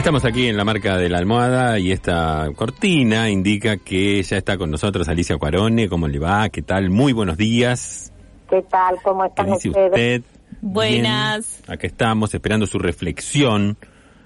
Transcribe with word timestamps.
Estamos 0.00 0.24
aquí 0.24 0.46
en 0.46 0.56
la 0.56 0.64
marca 0.64 0.96
de 0.96 1.10
la 1.10 1.18
almohada 1.18 1.78
y 1.78 1.92
esta 1.92 2.48
cortina 2.56 3.28
indica 3.28 3.76
que 3.76 4.22
ya 4.22 4.38
está 4.38 4.56
con 4.56 4.70
nosotros 4.70 5.06
Alicia 5.10 5.36
Cuarone. 5.36 5.90
¿Cómo 5.90 6.08
le 6.08 6.18
va? 6.18 6.48
¿Qué 6.48 6.62
tal? 6.62 6.88
Muy 6.88 7.12
buenos 7.12 7.36
días. 7.36 8.10
¿Qué 8.48 8.62
tal? 8.62 8.96
¿Cómo 9.02 9.24
¿Qué 9.24 9.28
están 9.28 9.46
dice 9.52 9.68
ustedes? 9.68 9.90
usted? 9.90 10.22
Buenas. 10.62 11.60
Bien. 11.66 11.74
Acá 11.76 11.86
estamos 11.86 12.32
esperando 12.32 12.66
su 12.66 12.78
reflexión 12.78 13.76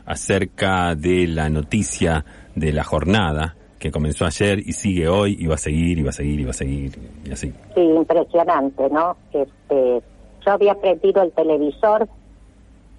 acerca 0.06 0.95
de 0.95 1.27
la 1.27 1.50
noticia 1.50 2.25
de 2.55 2.72
la 2.72 2.84
jornada 2.84 3.56
que 3.80 3.91
comenzó 3.91 4.27
ayer 4.27 4.61
y 4.61 4.75
sigue 4.75 5.09
hoy 5.09 5.36
y 5.41 5.47
va 5.48 5.56
a 5.56 5.59
seguir 5.59 5.98
y 5.98 6.02
va 6.05 6.11
a 6.11 6.12
seguir 6.12 6.38
y 6.38 6.45
va 6.45 6.50
a 6.50 6.55
seguir 6.55 6.97
y 7.25 7.33
así. 7.33 7.52
Sí, 7.75 7.80
impresionante, 7.80 8.88
¿no? 8.91 9.16
Este, 9.33 10.02
yo 10.47 10.52
había 10.52 10.77
prendido 10.77 11.20
el 11.25 11.33
televisor 11.33 12.09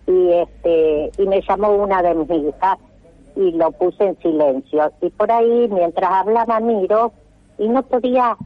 y 0.07 0.31
este 0.33 1.11
y 1.17 1.27
me 1.27 1.41
llamó 1.41 1.71
una 1.71 2.01
de 2.01 2.13
mis 2.15 2.29
hijas 2.29 2.77
y 3.35 3.51
lo 3.51 3.71
puse 3.71 4.05
en 4.05 4.17
silencio. 4.19 4.91
Y 5.01 5.09
por 5.09 5.31
ahí 5.31 5.67
mientras 5.69 6.11
hablaba 6.11 6.59
miro 6.59 7.11
y 7.57 7.67
no 7.67 7.83
podía 7.83 8.37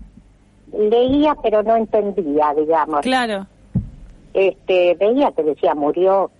leía 0.71 1.35
pero 1.41 1.63
no 1.63 1.75
entendía 1.75 2.53
digamos. 2.55 3.01
Claro. 3.01 3.45
este 4.33 4.95
veía 4.95 5.31
que 5.31 5.43
decía 5.43 5.75
murió. 5.75 6.31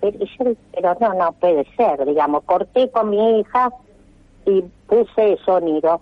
Pero, 0.00 0.16
y 0.18 0.26
yo, 0.38 0.52
pero 0.72 0.96
no 1.00 1.14
no 1.14 1.32
puede 1.32 1.64
ser 1.76 2.04
digamos. 2.04 2.44
Corté 2.44 2.90
con 2.90 3.10
mi 3.10 3.40
hija 3.40 3.70
y 4.46 4.62
puse 4.86 5.38
sonido. 5.44 6.00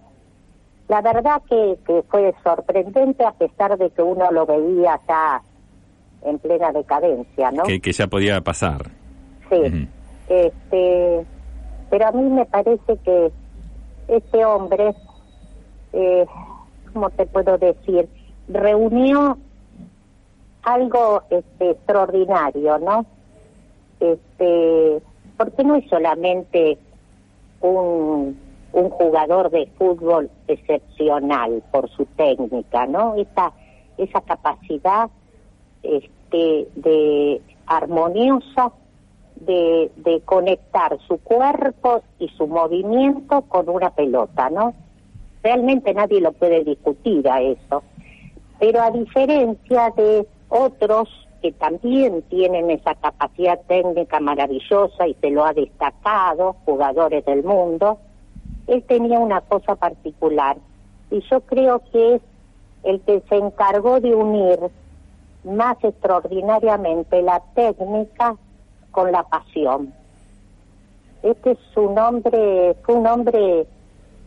La 0.89 1.03
verdad 1.03 1.43
que, 1.48 1.78
que 1.87 2.03
fue 2.09 2.34
sorprendente 2.43 3.25
a 3.25 3.33
pesar 3.33 3.77
de 3.77 3.91
que 3.91 4.03
uno 4.03 4.31
lo 4.31 4.47
veía 4.47 4.98
ya 5.06 5.43
en 6.23 6.39
plena 6.39 6.73
decadencia 6.73 7.51
no 7.51 7.63
Que, 7.65 7.81
que 7.81 7.93
ya 7.93 8.07
podía 8.07 8.41
pasar. 8.41 8.91
Sí, 9.51 9.89
este, 10.29 11.25
pero 11.91 12.07
a 12.07 12.13
mí 12.13 12.23
me 12.23 12.45
parece 12.45 12.97
que 13.05 13.31
ese 14.09 14.45
hombre, 14.45 14.95
eh, 15.93 16.27
¿cómo 16.93 17.11
te 17.11 17.27
puedo 17.27 17.57
decir? 17.59 18.09
Reunió 18.49 19.39
algo 20.63 21.23
este, 21.31 21.71
extraordinario, 21.71 22.79
¿no? 22.79 23.07
Este, 24.01 25.01
porque 25.37 25.65
no 25.65 25.77
es 25.77 25.89
solamente 25.89 26.79
un, 27.61 28.39
un 28.73 28.91
jugador 28.91 29.51
de 29.51 29.67
fútbol 29.79 30.31
excepcional 30.47 31.63
por 31.71 31.89
su 31.91 32.05
técnica, 32.17 32.87
¿no? 32.87 33.15
Esa, 33.17 33.53
esa 33.97 34.21
capacidad 34.21 35.11
este, 35.83 36.69
de 36.75 37.41
armoniosa 37.67 38.73
de, 39.37 39.91
de 39.97 40.21
conectar 40.23 40.98
su 41.07 41.19
cuerpo 41.19 42.03
y 42.19 42.29
su 42.31 42.47
movimiento 42.47 43.43
con 43.43 43.69
una 43.69 43.91
pelota, 43.91 44.50
¿no? 44.50 44.75
Realmente 45.43 45.94
nadie 45.94 46.21
lo 46.21 46.33
puede 46.33 46.65
discutir 46.65 47.28
a 47.28 47.41
eso. 47.41 47.83
Pero 48.59 48.83
a 48.83 48.91
diferencia 48.91 49.93
de 49.97 50.27
otros 50.49 51.09
que 51.41 51.53
también 51.53 52.22
tienen 52.22 52.71
esa 52.71 52.95
capacidad 52.97 53.60
técnica 53.69 54.19
maravillosa 54.19 55.06
y 55.06 55.15
se 55.15 55.31
lo 55.31 55.45
ha 55.45 55.53
destacado, 55.53 56.56
jugadores 56.65 57.25
del 57.25 57.45
mundo, 57.45 57.99
él 58.66 58.83
tenía 58.83 59.19
una 59.19 59.41
cosa 59.43 59.77
particular 59.77 60.56
y 61.10 61.21
yo 61.31 61.41
creo 61.41 61.81
que 61.93 62.16
es 62.16 62.22
el 62.83 63.00
que 63.00 63.22
se 63.28 63.37
encargó 63.37 64.00
de 64.00 64.15
unir 64.15 64.59
más 65.48 65.76
extraordinariamente 65.82 67.22
la 67.22 67.42
técnica 67.54 68.36
con 68.91 69.12
la 69.12 69.22
pasión. 69.25 69.92
Este 71.22 71.53
es 71.53 71.76
un 71.76 71.98
hombre, 71.98 72.76
fue 72.84 72.94
un 72.94 73.06
hombre 73.06 73.66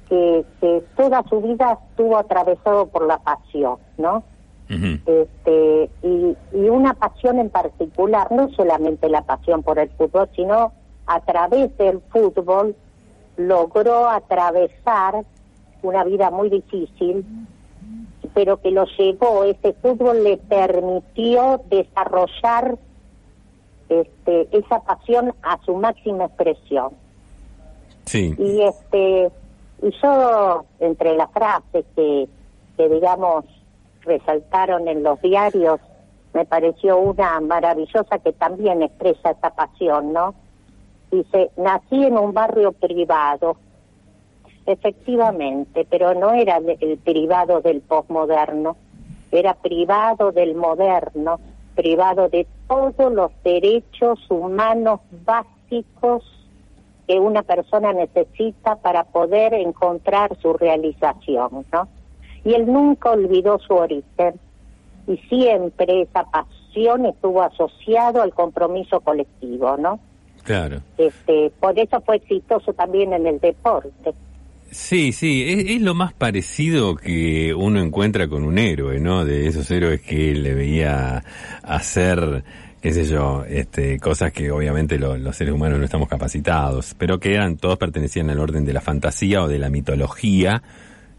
que, 0.09 0.45
que 0.59 0.83
toda 0.97 1.23
su 1.29 1.41
vida 1.41 1.79
estuvo 1.89 2.17
atravesado 2.17 2.87
por 2.87 3.07
la 3.07 3.17
pasión, 3.19 3.77
¿no? 3.97 4.23
Este, 5.05 5.89
y, 6.01 6.37
y 6.53 6.69
una 6.69 6.93
pasión 6.93 7.39
en 7.39 7.49
particular, 7.49 8.31
no 8.31 8.49
solamente 8.51 9.09
la 9.09 9.21
pasión 9.21 9.63
por 9.63 9.77
el 9.79 9.89
fútbol, 9.89 10.29
sino 10.33 10.71
a 11.07 11.19
través 11.21 11.77
del 11.77 11.99
fútbol 12.09 12.73
logró 13.35 14.07
atravesar 14.07 15.25
una 15.83 16.05
vida 16.05 16.31
muy 16.31 16.49
difícil, 16.49 17.25
pero 18.33 18.57
que 18.61 18.71
lo 18.71 18.85
llevó, 18.97 19.43
ese 19.43 19.73
fútbol 19.73 20.23
le 20.23 20.37
permitió 20.37 21.61
desarrollar 21.69 22.77
este, 23.89 24.47
esa 24.51 24.79
pasión 24.81 25.33
a 25.43 25.59
su 25.63 25.75
máxima 25.75 26.25
expresión. 26.25 26.93
Sí. 28.05 28.35
Y 28.37 28.61
este 28.61 29.31
y 29.81 29.91
yo 30.01 30.65
entre 30.79 31.15
las 31.15 31.31
frases 31.31 31.85
que, 31.95 32.27
que 32.77 32.89
digamos 32.89 33.45
resaltaron 34.01 34.87
en 34.87 35.03
los 35.03 35.21
diarios 35.21 35.79
me 36.33 36.45
pareció 36.45 36.97
una 36.97 37.39
maravillosa 37.41 38.19
que 38.19 38.31
también 38.33 38.81
expresa 38.81 39.31
esa 39.31 39.49
pasión, 39.49 40.13
¿no? 40.13 40.33
Dice, 41.11 41.51
nací 41.57 42.05
en 42.05 42.17
un 42.17 42.33
barrio 42.33 42.71
privado, 42.71 43.57
efectivamente, 44.65 45.85
pero 45.89 46.13
no 46.13 46.33
era 46.33 46.57
el 46.57 46.97
privado 46.97 47.61
del 47.61 47.81
posmoderno, 47.81 48.77
era 49.31 49.53
privado 49.55 50.31
del 50.31 50.55
moderno, 50.55 51.39
privado 51.75 52.29
de 52.29 52.45
todos 52.67 53.13
los 53.13 53.31
derechos 53.43 54.19
humanos 54.29 54.99
básicos 55.25 56.23
que 57.07 57.19
una 57.19 57.43
persona 57.43 57.93
necesita 57.93 58.75
para 58.75 59.03
poder 59.05 59.53
encontrar 59.53 60.37
su 60.41 60.53
realización, 60.53 61.65
¿no? 61.71 61.87
Y 62.43 62.53
él 62.53 62.71
nunca 62.71 63.11
olvidó 63.11 63.59
su 63.59 63.73
origen 63.73 64.39
y 65.07 65.17
siempre 65.29 66.01
esa 66.01 66.23
pasión 66.23 67.05
estuvo 67.05 67.41
asociado 67.41 68.21
al 68.21 68.33
compromiso 68.33 68.99
colectivo, 69.01 69.77
¿no? 69.77 69.99
Claro. 70.43 70.81
Este, 70.97 71.51
por 71.59 71.77
eso 71.77 72.01
fue 72.01 72.17
exitoso 72.17 72.73
también 72.73 73.13
en 73.13 73.27
el 73.27 73.39
deporte. 73.39 74.13
Sí, 74.71 75.11
sí, 75.11 75.43
es, 75.47 75.65
es 75.69 75.81
lo 75.81 75.93
más 75.93 76.13
parecido 76.13 76.95
que 76.95 77.53
uno 77.53 77.81
encuentra 77.81 78.29
con 78.29 78.43
un 78.45 78.57
héroe, 78.57 78.99
¿no? 79.01 79.25
De 79.25 79.47
esos 79.47 79.69
héroes 79.69 79.99
que 80.01 80.33
le 80.33 80.53
veía 80.53 81.23
hacer, 81.61 82.45
qué 82.81 82.93
sé 82.93 83.03
yo, 83.03 83.43
este, 83.49 83.99
cosas 83.99 84.31
que 84.31 84.49
obviamente 84.49 84.97
lo- 84.97 85.17
los 85.17 85.35
seres 85.35 85.53
humanos 85.53 85.77
no 85.79 85.83
estamos 85.85 86.07
capacitados, 86.07 86.95
pero 86.97 87.19
que 87.19 87.33
eran, 87.33 87.57
todos 87.57 87.77
pertenecían 87.77 88.29
al 88.29 88.39
orden 88.39 88.63
de 88.63 88.71
la 88.71 88.79
fantasía 88.79 89.43
o 89.43 89.49
de 89.49 89.59
la 89.59 89.69
mitología, 89.69 90.63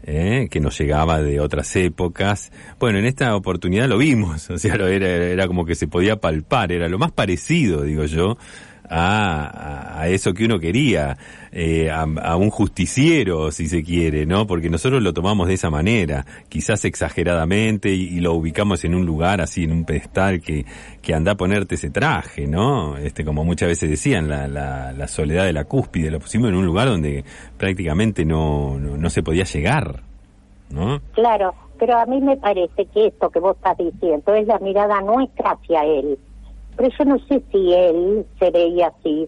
¿eh? 0.03 0.47
que 0.49 0.59
nos 0.59 0.75
llegaba 0.79 1.21
de 1.21 1.39
otras 1.39 1.75
épocas. 1.75 2.51
Bueno, 2.79 2.97
en 2.97 3.05
esta 3.05 3.35
oportunidad 3.35 3.87
lo 3.87 3.99
vimos, 3.99 4.49
o 4.49 4.57
sea, 4.57 4.75
lo 4.77 4.87
era, 4.87 5.07
era 5.07 5.45
como 5.47 5.63
que 5.65 5.75
se 5.75 5.87
podía 5.87 6.15
palpar, 6.15 6.71
era 6.71 6.89
lo 6.89 6.97
más 6.97 7.11
parecido, 7.11 7.83
digo 7.83 8.05
yo, 8.05 8.35
a, 8.95 10.01
a- 10.01 10.07
eso 10.07 10.33
que 10.33 10.45
uno 10.45 10.59
quería, 10.59 11.17
eh, 11.51 11.89
a, 11.89 12.01
a 12.03 12.35
un 12.35 12.49
justiciero, 12.49 13.51
si 13.51 13.67
se 13.67 13.81
quiere, 13.83 14.25
¿no? 14.25 14.45
Porque 14.45 14.69
nosotros 14.69 15.01
lo 15.01 15.13
tomamos 15.13 15.47
de 15.47 15.53
esa 15.55 15.69
manera, 15.69 16.25
quizás 16.49 16.83
exageradamente, 16.85 17.89
y, 17.93 18.17
y 18.17 18.19
lo 18.19 18.33
ubicamos 18.33 18.83
en 18.85 18.95
un 18.95 19.05
lugar 19.05 19.39
así, 19.41 19.63
en 19.63 19.71
un 19.71 19.85
pedestal 19.85 20.41
que, 20.41 20.65
que 21.01 21.13
anda 21.13 21.31
a 21.31 21.35
ponerte 21.35 21.75
ese 21.75 21.89
traje, 21.89 22.47
¿no? 22.47 22.97
Este, 22.97 23.23
como 23.25 23.43
muchas 23.43 23.69
veces 23.69 23.89
decían, 23.89 24.27
la, 24.29 24.47
la, 24.47 24.91
la 24.91 25.07
soledad 25.07 25.45
de 25.45 25.53
la 25.53 25.63
cúspide, 25.63 26.11
lo 26.11 26.19
pusimos 26.19 26.49
en 26.49 26.55
un 26.55 26.65
lugar 26.65 26.87
donde 26.89 27.23
prácticamente 27.57 28.25
no, 28.25 28.77
no, 28.79 28.97
no 28.97 29.09
se 29.09 29.23
podía 29.23 29.45
llegar, 29.45 30.01
¿no? 30.69 31.01
Claro, 31.13 31.53
pero 31.79 31.97
a 31.97 32.05
mí 32.05 32.19
me 32.21 32.37
parece 32.37 32.85
que 32.93 33.07
esto 33.07 33.29
que 33.29 33.39
vos 33.39 33.55
estás 33.55 33.77
diciendo 33.77 34.33
es 34.35 34.47
la 34.47 34.59
mirada 34.59 35.01
nuestra 35.01 35.51
hacia 35.51 35.83
él. 35.85 36.17
Pero 36.75 36.89
yo 36.97 37.05
no 37.05 37.19
sé 37.27 37.43
si 37.51 37.73
él 37.73 38.25
se 38.39 38.51
veía 38.51 38.87
así. 38.87 39.27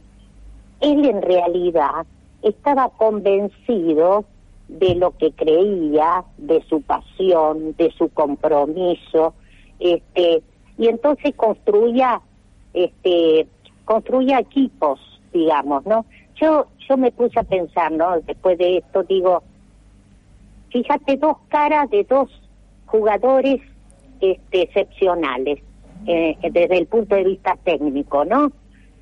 Él 0.82 1.06
en 1.06 1.22
realidad 1.22 2.06
estaba 2.42 2.90
convencido 2.90 4.26
de 4.68 4.96
lo 4.96 5.12
que 5.12 5.32
creía, 5.32 6.24
de 6.38 6.64
su 6.64 6.82
pasión, 6.82 7.76
de 7.78 7.92
su 7.92 8.10
compromiso, 8.10 9.34
este, 9.80 10.42
y 10.78 10.88
entonces 10.88 11.36
construía, 11.36 12.22
este, 12.74 13.48
construía 13.86 14.40
equipos, 14.40 15.00
digamos, 15.32 15.86
¿no? 15.86 16.06
Yo, 16.36 16.66
yo 16.90 16.98
me 16.98 17.12
puse 17.12 17.40
a 17.40 17.44
pensar, 17.44 17.92
¿no? 17.92 18.20
Después 18.22 18.58
de 18.58 18.78
esto 18.78 19.04
digo, 19.04 19.44
fíjate 20.70 21.18
dos 21.18 21.38
caras 21.50 21.90
de 21.92 22.04
dos 22.04 22.30
jugadores 22.88 23.62
este, 24.20 24.64
excepcionales 24.64 25.60
eh, 26.08 26.38
desde 26.52 26.78
el 26.78 26.88
punto 26.88 27.16
de 27.16 27.24
vista 27.24 27.58
técnico, 27.64 28.26
¿no? 28.26 28.52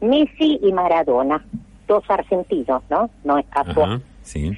Messi 0.02 0.60
y 0.62 0.72
Maradona, 0.74 1.46
dos 1.88 2.04
argentinos, 2.10 2.84
¿no? 2.90 3.10
No 3.24 3.38
es 3.38 3.46
casual. 3.48 4.02
sí. 4.22 4.52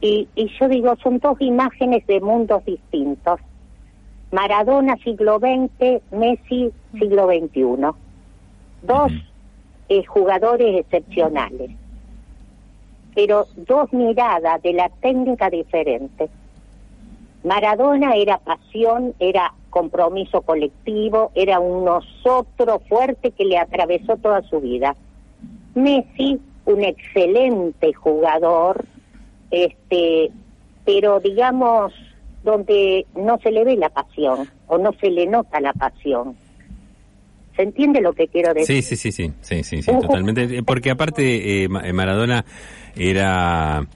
Y, 0.00 0.28
y 0.34 0.50
yo 0.58 0.68
digo, 0.68 0.96
son 1.00 1.20
dos 1.20 1.40
imágenes 1.40 2.04
de 2.08 2.20
mundos 2.20 2.64
distintos. 2.64 3.38
Maradona 4.32 4.96
siglo 4.96 5.38
XX, 5.38 6.02
Messi 6.10 6.72
siglo 6.98 7.28
XXI. 7.28 7.92
Dos 8.82 9.12
eh, 9.88 10.04
jugadores 10.06 10.80
excepcionales, 10.80 11.70
pero 13.14 13.46
dos 13.56 13.92
miradas 13.92 14.62
de 14.62 14.72
la 14.72 14.88
técnica 14.88 15.50
diferentes. 15.50 16.30
Maradona 17.44 18.14
era 18.14 18.38
pasión, 18.38 19.14
era 19.18 19.52
compromiso 19.72 20.42
colectivo, 20.42 21.32
era 21.34 21.58
un 21.58 21.84
nosotros 21.84 22.82
fuerte 22.88 23.32
que 23.32 23.44
le 23.44 23.58
atravesó 23.58 24.16
toda 24.18 24.42
su 24.42 24.60
vida. 24.60 24.94
Messi, 25.74 26.38
un 26.66 26.84
excelente 26.84 27.92
jugador, 27.94 28.84
este, 29.50 30.30
pero 30.84 31.18
digamos 31.20 31.92
donde 32.44 33.06
no 33.16 33.38
se 33.42 33.50
le 33.50 33.64
ve 33.64 33.76
la 33.76 33.88
pasión 33.88 34.48
o 34.66 34.76
no 34.76 34.92
se 35.00 35.10
le 35.10 35.26
nota 35.26 35.58
la 35.60 35.72
pasión. 35.72 36.36
¿Se 37.56 37.62
entiende 37.62 38.00
lo 38.00 38.12
que 38.12 38.28
quiero 38.28 38.52
decir? 38.52 38.82
Sí, 38.82 38.96
sí, 38.96 38.96
sí, 38.96 39.12
sí, 39.12 39.32
sí, 39.40 39.64
sí, 39.64 39.82
sí 39.82 39.92
totalmente. 40.00 40.62
Porque 40.62 40.90
aparte 40.90 41.64
eh, 41.64 41.68
Maradona 41.68 42.44
era 42.94 43.86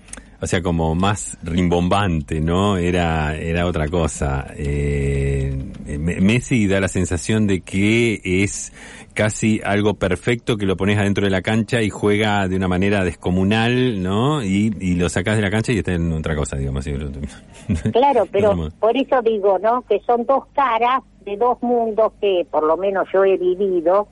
o 0.46 0.48
sea, 0.48 0.62
como 0.62 0.94
más 0.94 1.36
rimbombante, 1.42 2.40
¿no? 2.40 2.76
Era, 2.76 3.36
era 3.36 3.66
otra 3.66 3.88
cosa. 3.88 4.46
Eh, 4.56 5.52
Messi 5.98 6.68
da 6.68 6.78
la 6.78 6.86
sensación 6.86 7.48
de 7.48 7.62
que 7.62 8.20
es 8.22 8.72
casi 9.12 9.60
algo 9.64 9.94
perfecto 9.94 10.56
que 10.56 10.64
lo 10.64 10.76
pones 10.76 10.98
adentro 10.98 11.24
de 11.24 11.30
la 11.30 11.42
cancha 11.42 11.82
y 11.82 11.90
juega 11.90 12.46
de 12.46 12.54
una 12.54 12.68
manera 12.68 13.02
descomunal, 13.02 14.00
¿no? 14.00 14.44
Y, 14.44 14.72
y 14.78 14.94
lo 14.94 15.08
sacas 15.08 15.34
de 15.34 15.42
la 15.42 15.50
cancha 15.50 15.72
y 15.72 15.78
está 15.78 15.94
en 15.94 16.12
otra 16.12 16.36
cosa, 16.36 16.56
digamos. 16.56 16.86
Claro, 17.92 18.28
pero 18.30 18.70
por 18.78 18.96
eso 18.96 19.20
digo, 19.22 19.58
¿no? 19.58 19.82
Que 19.82 19.98
son 20.06 20.26
dos 20.26 20.44
caras 20.54 21.02
de 21.24 21.36
dos 21.36 21.60
mundos 21.60 22.12
que 22.20 22.46
por 22.48 22.62
lo 22.62 22.76
menos 22.76 23.08
yo 23.12 23.24
he 23.24 23.36
vivido, 23.36 24.06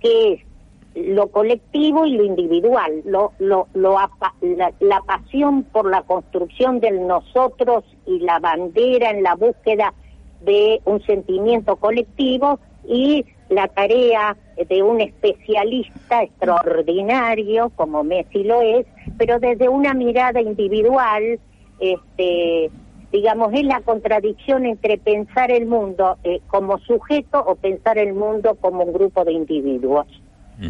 que 0.00 0.34
es 0.34 0.49
lo 0.94 1.28
colectivo 1.28 2.04
y 2.04 2.16
lo 2.16 2.24
individual, 2.24 3.02
lo, 3.04 3.32
lo, 3.38 3.68
lo 3.74 3.96
la, 4.00 5.00
pasión 5.02 5.62
por 5.64 5.88
la 5.88 6.02
construcción 6.02 6.80
del 6.80 7.06
nosotros 7.06 7.84
y 8.06 8.18
la 8.20 8.38
bandera 8.40 9.10
en 9.10 9.22
la 9.22 9.34
búsqueda 9.36 9.94
de 10.40 10.80
un 10.84 11.00
sentimiento 11.02 11.76
colectivo 11.76 12.58
y 12.88 13.24
la 13.50 13.68
tarea 13.68 14.36
de 14.68 14.82
un 14.82 15.00
especialista 15.00 16.22
extraordinario 16.22 17.70
como 17.76 18.02
Messi 18.02 18.44
lo 18.44 18.60
es, 18.62 18.86
pero 19.18 19.38
desde 19.38 19.68
una 19.68 19.94
mirada 19.94 20.40
individual, 20.40 21.38
este, 21.78 22.70
digamos, 23.12 23.52
es 23.52 23.64
la 23.64 23.80
contradicción 23.80 24.66
entre 24.66 24.98
pensar 24.98 25.50
el 25.50 25.66
mundo 25.66 26.16
eh, 26.24 26.40
como 26.48 26.78
sujeto 26.78 27.42
o 27.44 27.54
pensar 27.56 27.98
el 27.98 28.14
mundo 28.14 28.56
como 28.60 28.84
un 28.84 28.92
grupo 28.92 29.24
de 29.24 29.32
individuos. 29.32 30.06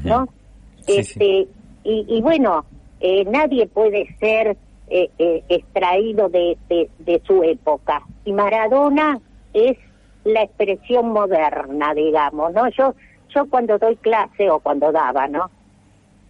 ¿No? 0.04 0.28
este 0.86 1.48
Y, 1.82 2.20
bueno, 2.20 2.64
eh, 3.00 3.24
nadie 3.24 3.66
puede 3.66 4.14
ser 4.18 4.56
eh, 4.88 5.10
eh, 5.18 5.42
extraído 5.48 6.28
de, 6.28 6.56
de, 6.68 7.22
su 7.26 7.42
época. 7.42 8.02
Y 8.24 8.32
Maradona 8.32 9.18
es 9.54 9.78
la 10.24 10.42
expresión 10.42 11.12
moderna, 11.12 11.94
digamos, 11.94 12.52
¿no? 12.52 12.68
Yo 12.70 12.94
yo 13.34 13.48
cuando 13.48 13.78
doy 13.78 13.94
clase 13.96 14.50
o 14.50 14.58
cuando 14.58 14.90
daba, 14.90 15.28
¿no? 15.28 15.50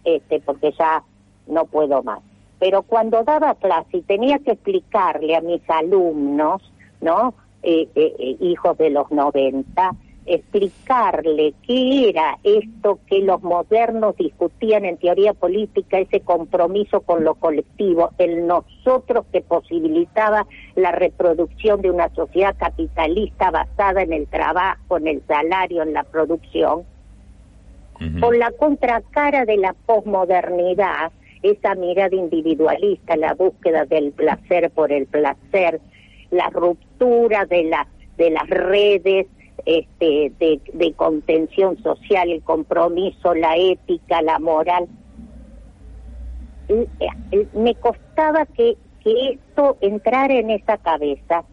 Este, 0.03 0.39
porque 0.39 0.71
ya 0.77 1.03
no 1.47 1.65
puedo 1.65 2.03
más. 2.03 2.19
Pero 2.59 2.83
cuando 2.83 3.23
daba 3.23 3.55
clase 3.55 3.97
y 3.97 4.01
tenía 4.03 4.37
que 4.37 4.51
explicarle 4.51 5.35
a 5.35 5.41
mis 5.41 5.67
alumnos, 5.69 6.61
¿no? 7.01 7.33
hijos 7.63 8.75
de 8.79 8.89
los 8.89 9.11
90, 9.11 9.91
explicarle 10.25 11.53
qué 11.65 12.09
era 12.09 12.37
esto 12.43 12.99
que 13.07 13.19
los 13.19 13.41
modernos 13.41 14.15
discutían 14.17 14.85
en 14.85 14.97
teoría 14.97 15.33
política, 15.33 15.99
ese 15.99 16.21
compromiso 16.21 17.01
con 17.01 17.23
lo 17.23 17.35
colectivo, 17.35 18.11
el 18.17 18.45
nosotros 18.45 19.25
que 19.31 19.41
posibilitaba 19.41 20.45
la 20.75 20.91
reproducción 20.91 21.81
de 21.81 21.91
una 21.91 22.09
sociedad 22.13 22.55
capitalista 22.57 23.51
basada 23.51 24.03
en 24.03 24.13
el 24.13 24.27
trabajo, 24.27 24.97
en 24.97 25.07
el 25.07 25.23
salario, 25.27 25.81
en 25.83 25.93
la 25.93 26.03
producción, 26.03 26.83
con 28.19 28.39
la 28.39 28.51
contracara 28.51 29.45
de 29.45 29.57
la 29.57 29.75
posmodernidad, 29.85 31.11
esa 31.43 31.75
mirada 31.75 32.15
individualista, 32.15 33.15
la 33.15 33.33
búsqueda 33.35 33.85
del 33.85 34.11
placer 34.11 34.71
por 34.71 34.91
el 34.91 35.05
placer, 35.05 35.79
la 36.31 36.49
ruptura 36.49 37.45
de, 37.45 37.63
la, 37.65 37.87
de 38.17 38.31
las 38.31 38.47
redes, 38.49 39.27
este, 39.65 40.31
de, 40.39 40.93
contención 40.93 41.81
social, 41.81 42.29
el 42.29 42.41
compromiso, 42.41 43.33
la 43.33 43.57
ética, 43.57 44.21
la 44.21 44.39
moral. 44.39 44.87
Me 47.53 47.75
costaba 47.75 48.45
que, 48.45 48.77
que 49.03 49.31
esto 49.31 49.77
entrara 49.81 50.33
en 50.33 50.51
esa 50.51 50.77
cabeza. 50.77 51.43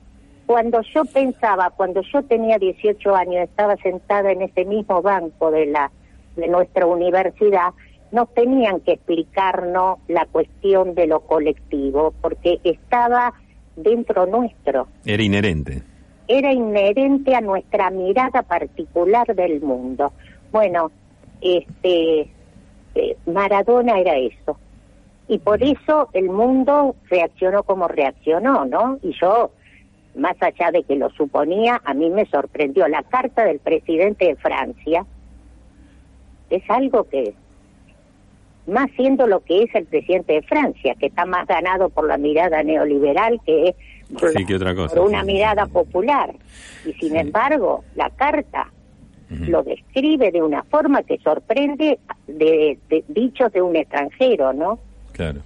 Cuando 0.47 0.81
yo 0.95 1.05
pensaba, 1.05 1.71
cuando 1.71 2.03
yo 2.03 2.23
tenía 2.23 2.59
18 2.59 3.15
años, 3.15 3.45
estaba 3.45 3.77
sentada 3.77 4.33
en 4.33 4.43
ese 4.43 4.65
mismo 4.65 5.03
banco 5.03 5.51
de 5.51 5.67
la 5.67 5.91
de 6.37 6.49
nuestra 6.49 6.87
universidad, 6.87 7.75
nos 8.13 8.33
tenían 8.33 8.81
que 8.81 8.93
explicarnos 8.93 9.99
la 10.09 10.25
cuestión 10.27 10.95
de 10.95 11.07
lo 11.07 11.21
colectivo, 11.21 12.15
porque 12.23 12.61
estaba 12.65 13.35
dentro 13.77 14.27
nuestro. 14.27 14.87
Era 15.05 15.23
inherente 15.23 15.83
era 16.29 16.53
inherente 16.53 17.35
a 17.35 17.41
nuestra 17.41 17.91
mirada 17.91 18.43
particular 18.43 19.35
del 19.35 19.61
mundo. 19.63 20.13
Bueno, 20.53 20.93
este 21.41 22.31
eh, 22.95 23.17
Maradona 23.27 23.99
era 23.99 24.17
eso. 24.17 24.59
Y 25.27 25.39
por 25.39 25.63
eso 25.63 26.09
el 26.13 26.31
mundo 26.31 26.97
reaccionó 27.09 27.63
como 27.63 27.87
reaccionó, 27.89 28.65
¿no? 28.65 28.99
Y 29.03 29.13
yo, 29.21 29.51
más 30.15 30.37
allá 30.41 30.71
de 30.71 30.83
que 30.85 30.97
lo 30.97 31.11
suponía, 31.11 31.81
a 31.85 31.95
mí 31.95 32.11
me 32.11 32.27
sorprendió. 32.27 32.89
La 32.89 33.03
carta 33.03 33.45
del 33.45 33.59
presidente 33.59 34.27
de 34.27 34.37
Francia 34.37 35.05
es 36.51 36.63
algo 36.71 37.05
que, 37.05 37.35
más 38.67 38.91
siendo 38.97 39.27
lo 39.27 39.41
que 39.41 39.65
es 39.65 39.75
el 39.75 39.85
presidente 39.85 40.33
de 40.35 40.43
Francia, 40.43 40.95
que 40.99 41.07
está 41.07 41.27
más 41.27 41.47
ganado 41.47 41.91
por 41.91 42.07
la 42.07 42.17
mirada 42.17 42.63
neoliberal 42.63 43.41
que 43.45 43.75
por, 44.15 44.99
una 45.01 45.23
mirada 45.23 45.67
popular. 45.67 46.35
Y 46.87 46.93
sin 46.95 47.17
embargo, 47.17 47.85
la 47.95 48.11
carta 48.11 48.71
lo 49.31 49.63
describe 49.63 50.31
de 50.31 50.43
una 50.43 50.63
forma 50.65 51.03
que 51.03 51.19
sorprende 51.19 51.99
de, 52.27 52.79
dichos 53.09 53.53
de 53.53 53.61
un 53.61 53.77
extranjero, 53.77 54.53
¿no? 54.53 54.79
Claro. 55.13 55.41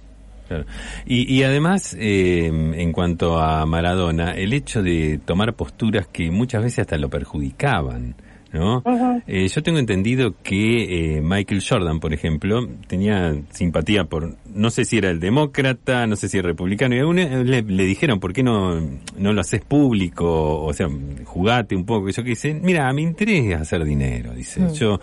Claro. 0.47 0.65
Y, 1.05 1.33
y 1.33 1.43
además, 1.43 1.95
eh, 1.97 2.47
en 2.47 2.91
cuanto 2.91 3.39
a 3.39 3.65
Maradona, 3.65 4.31
el 4.31 4.51
hecho 4.51 4.83
de 4.83 5.19
tomar 5.25 5.53
posturas 5.53 6.07
que 6.07 6.31
muchas 6.31 6.63
veces 6.63 6.79
hasta 6.79 6.97
lo 6.97 7.09
perjudicaban. 7.09 8.15
¿No? 8.53 8.83
Eh, 9.27 9.47
yo 9.47 9.63
tengo 9.63 9.79
entendido 9.79 10.35
que 10.43 11.15
eh, 11.17 11.21
Michael 11.21 11.63
Jordan, 11.67 11.99
por 11.99 12.13
ejemplo, 12.13 12.67
tenía 12.87 13.35
simpatía 13.51 14.05
por, 14.05 14.35
no 14.53 14.69
sé 14.69 14.85
si 14.85 14.97
era 14.97 15.09
el 15.09 15.19
demócrata, 15.19 16.05
no 16.07 16.15
sé 16.15 16.29
si 16.29 16.37
el 16.37 16.43
republicano, 16.43 16.95
y 16.95 16.99
a 16.99 17.43
le, 17.43 17.61
le, 17.63 17.85
dijeron, 17.85 18.19
¿por 18.19 18.31
qué 18.31 18.43
no, 18.43 18.79
no 19.17 19.33
lo 19.33 19.41
haces 19.41 19.61
público? 19.61 20.63
O 20.63 20.73
sea, 20.73 20.87
jugate 21.25 21.75
un 21.75 21.85
poco. 21.85 22.09
Y 22.09 22.13
yo 22.13 22.23
que 22.23 22.29
dice, 22.29 22.53
mira, 22.53 22.91
mi 22.93 23.01
interés 23.01 23.45
es 23.45 23.61
hacer 23.61 23.83
dinero, 23.83 24.33
dice. 24.33 24.61
Mm. 24.61 24.73
Yo 24.73 24.99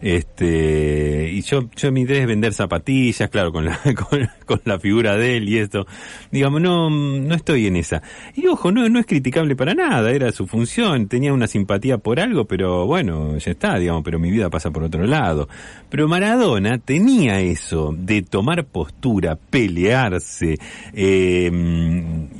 este, 0.00 1.30
y 1.30 1.42
yo, 1.42 1.68
yo 1.76 1.92
mi 1.92 2.02
idea 2.02 2.22
es 2.22 2.26
vender 2.26 2.54
zapatillas, 2.54 3.28
claro, 3.28 3.52
con 3.52 3.66
la, 3.66 3.78
con, 4.46 4.60
la 4.64 4.78
figura 4.78 5.16
de 5.16 5.36
él 5.36 5.48
y 5.48 5.58
esto. 5.58 5.86
Digamos, 6.30 6.62
no, 6.62 6.88
no 6.88 7.34
estoy 7.34 7.66
en 7.66 7.76
esa. 7.76 8.02
Y 8.34 8.46
ojo, 8.46 8.72
no, 8.72 8.88
no 8.88 8.98
es 8.98 9.06
criticable 9.06 9.56
para 9.56 9.74
nada, 9.74 10.10
era 10.10 10.32
su 10.32 10.46
función, 10.46 11.06
tenía 11.06 11.32
una 11.34 11.46
simpatía 11.46 11.98
por 11.98 12.18
algo, 12.18 12.46
pero 12.46 12.86
bueno, 12.86 13.36
ya 13.36 13.50
está, 13.50 13.78
digamos, 13.78 14.02
pero 14.02 14.18
mi 14.18 14.30
vida 14.30 14.48
pasa 14.48 14.70
por 14.70 14.84
otro 14.84 15.06
lado. 15.06 15.48
Pero 15.90 16.08
Maradona 16.08 16.78
tenía 16.78 17.40
eso 17.40 17.94
de 17.96 18.22
tomar 18.22 18.64
postura, 18.64 19.36
pelearse, 19.36 20.58
eh, 20.94 21.50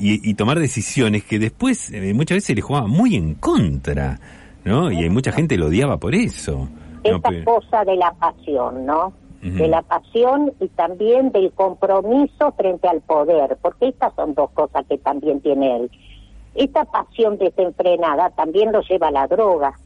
y, 0.00 0.34
tomar 0.34 0.58
decisiones 0.58 1.24
que 1.24 1.38
después 1.38 1.90
eh, 1.90 2.14
muchas 2.14 2.36
veces 2.36 2.56
le 2.56 2.62
jugaba 2.62 2.86
muy 2.86 3.16
en 3.16 3.34
contra. 3.34 4.18
¿no? 4.64 4.90
Y 4.90 4.96
hay 4.98 5.10
mucha 5.10 5.32
gente 5.32 5.58
lo 5.58 5.66
odiaba 5.66 5.98
por 5.98 6.14
eso. 6.14 6.68
Esta 7.02 7.44
cosa 7.44 7.84
de 7.84 7.96
la 7.96 8.12
pasión, 8.12 8.86
¿no? 8.86 9.12
De 9.40 9.68
la 9.68 9.80
pasión 9.80 10.52
y 10.60 10.68
también 10.68 11.32
del 11.32 11.50
compromiso 11.52 12.52
frente 12.52 12.88
al 12.88 13.00
poder, 13.00 13.56
porque 13.62 13.88
estas 13.88 14.14
son 14.14 14.34
dos 14.34 14.50
cosas 14.50 14.84
que 14.86 14.98
también 14.98 15.40
tiene 15.40 15.76
él. 15.76 15.90
Esta 16.54 16.84
pasión 16.84 17.38
desenfrenada 17.38 18.30
también 18.30 18.70
lo 18.70 18.82
lleva 18.82 19.08
a 19.08 19.12
la 19.12 19.26
droga. 19.26 19.78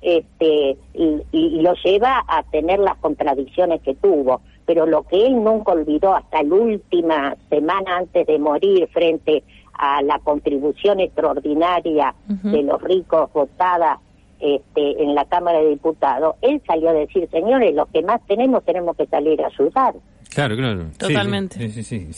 Este, 0.00 0.78
y, 0.94 1.22
y 1.32 1.60
lo 1.60 1.74
lleva 1.84 2.24
a 2.26 2.44
tener 2.44 2.78
las 2.78 2.96
contradicciones 2.96 3.82
que 3.82 3.94
tuvo 3.94 4.40
pero 4.66 4.84
lo 4.84 5.04
que 5.04 5.26
él 5.26 5.42
nunca 5.42 5.72
olvidó 5.72 6.14
hasta 6.14 6.42
la 6.42 6.54
última 6.54 7.36
semana 7.48 7.98
antes 7.98 8.26
de 8.26 8.38
morir 8.38 8.88
frente 8.92 9.44
a 9.72 10.02
la 10.02 10.18
contribución 10.18 11.00
extraordinaria 11.00 12.14
de 12.26 12.62
los 12.62 12.82
ricos 12.82 13.32
votada 13.32 14.00
este, 14.40 15.02
en 15.02 15.14
la 15.14 15.24
Cámara 15.24 15.60
de 15.60 15.70
Diputados, 15.70 16.36
él 16.42 16.62
salió 16.66 16.90
a 16.90 16.92
decir, 16.92 17.28
señores, 17.30 17.74
los 17.74 17.88
que 17.88 18.02
más 18.02 18.20
tenemos 18.26 18.64
tenemos 18.64 18.96
que 18.96 19.06
salir 19.06 19.42
a 19.42 19.46
ayudar. 19.46 19.94
Claro, 20.34 20.56
claro. 20.56 20.86
Totalmente. 20.98 21.70
Sí, 21.70 21.82
sí, 21.82 22.08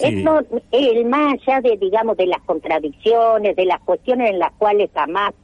él, 0.72 1.04
más 1.06 1.34
allá 1.34 1.60
de, 1.60 1.76
digamos, 1.76 2.16
de 2.16 2.26
las 2.26 2.40
contradicciones, 2.42 3.54
de 3.54 3.64
las 3.64 3.80
cuestiones 3.80 4.30
en 4.30 4.40
las 4.40 4.52
cuales 4.52 4.90
jamás 4.92 5.34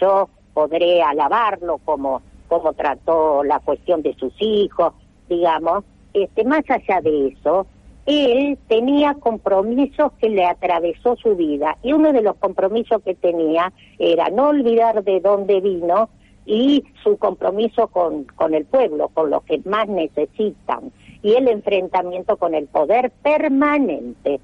yo 0.00 0.28
podré 0.52 1.02
alabarlo, 1.02 1.78
como, 1.84 2.22
como 2.48 2.72
trató 2.72 3.44
la 3.44 3.60
cuestión 3.60 4.02
de 4.02 4.14
sus 4.14 4.32
hijos, 4.40 4.94
digamos, 5.28 5.84
este, 6.12 6.44
más 6.44 6.62
allá 6.68 7.00
de 7.00 7.28
eso, 7.28 7.66
él 8.06 8.58
tenía 8.68 9.14
compromisos 9.14 10.12
que 10.20 10.28
le 10.28 10.44
atravesó 10.44 11.16
su 11.16 11.36
vida 11.36 11.76
y 11.82 11.92
uno 11.92 12.12
de 12.12 12.22
los 12.22 12.36
compromisos 12.36 13.02
que 13.02 13.14
tenía 13.14 13.72
era 13.98 14.28
no 14.28 14.48
olvidar 14.48 15.02
de 15.04 15.20
dónde 15.20 15.60
vino 15.60 16.10
y 16.46 16.84
su 17.02 17.16
compromiso 17.16 17.88
con, 17.88 18.24
con 18.24 18.54
el 18.54 18.64
pueblo, 18.64 19.08
con 19.08 19.30
los 19.30 19.42
que 19.44 19.60
más 19.64 19.88
necesitan. 19.88 20.92
Y 21.22 21.34
el 21.34 21.48
enfrentamiento 21.48 22.36
con 22.36 22.54
el 22.54 22.66
poder 22.66 23.10
permanente, 23.22 24.40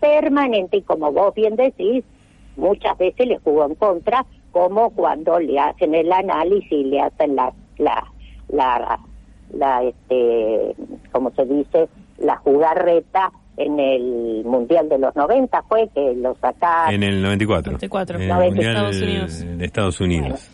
permanente. 0.00 0.78
Y 0.78 0.82
como 0.82 1.12
vos 1.12 1.34
bien 1.34 1.56
decís, 1.56 2.04
muchas 2.56 2.96
veces 2.98 3.26
le 3.26 3.38
jugó 3.38 3.64
en 3.66 3.74
contra, 3.74 4.26
como 4.52 4.90
cuando 4.90 5.38
le 5.38 5.58
hacen 5.58 5.94
el 5.94 6.12
análisis 6.12 6.70
y 6.70 6.84
le 6.84 7.00
hacen 7.00 7.36
la, 7.36 7.52
la, 7.78 8.04
la 8.48 9.00
la 9.52 9.82
este 9.82 10.76
como 11.10 11.32
se 11.32 11.44
dice 11.44 11.88
la 12.18 12.36
jugarreta 12.36 13.32
en 13.56 13.80
el 13.80 14.44
mundial 14.44 14.88
de 14.88 14.98
los 14.98 15.14
90 15.16 15.62
fue 15.64 15.88
que 15.92 16.14
lo 16.14 16.36
sacaron. 16.36 16.94
En 16.94 17.02
el 17.02 17.20
94 17.20 17.72
94 17.72 18.16
en 18.16 18.30
el 18.30 18.36
mundial 18.36 18.76
Estados 18.76 19.02
Unidos. 19.02 19.58
de 19.58 19.64
Estados 19.64 20.00
Unidos 20.00 20.50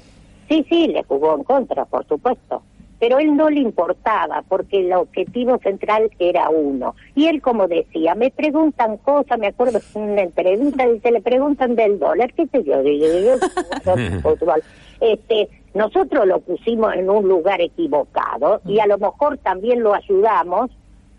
sí 0.48 0.64
sí 0.68 0.88
le 0.88 1.02
jugó 1.04 1.36
en 1.36 1.44
contra 1.44 1.84
por 1.84 2.06
supuesto 2.06 2.62
pero 2.98 3.18
él 3.18 3.36
no 3.36 3.50
le 3.50 3.60
importaba 3.60 4.42
porque 4.48 4.80
el 4.80 4.92
objetivo 4.92 5.58
central 5.58 6.10
era 6.18 6.48
uno. 6.48 6.94
Y 7.14 7.26
él, 7.26 7.42
como 7.42 7.68
decía, 7.68 8.14
me 8.14 8.30
preguntan 8.30 8.96
cosas, 8.98 9.38
me 9.38 9.48
acuerdo 9.48 9.80
en 9.94 10.02
una 10.02 10.22
entrevista, 10.22 10.86
dice, 10.86 11.10
le 11.10 11.20
preguntan 11.20 11.76
del 11.76 11.98
dólar, 11.98 12.32
qué 12.32 12.46
sé 12.46 12.64
yo, 12.64 12.82
digo, 12.82 13.06
yo, 13.06 13.94
este, 15.00 15.48
nosotros 15.74 16.26
lo 16.26 16.40
pusimos 16.40 16.94
en 16.94 17.10
un 17.10 17.28
lugar 17.28 17.60
equivocado 17.60 18.62
y 18.64 18.80
a 18.80 18.86
lo 18.86 18.98
mejor 18.98 19.36
también 19.38 19.82
lo 19.82 19.94
ayudamos 19.94 20.70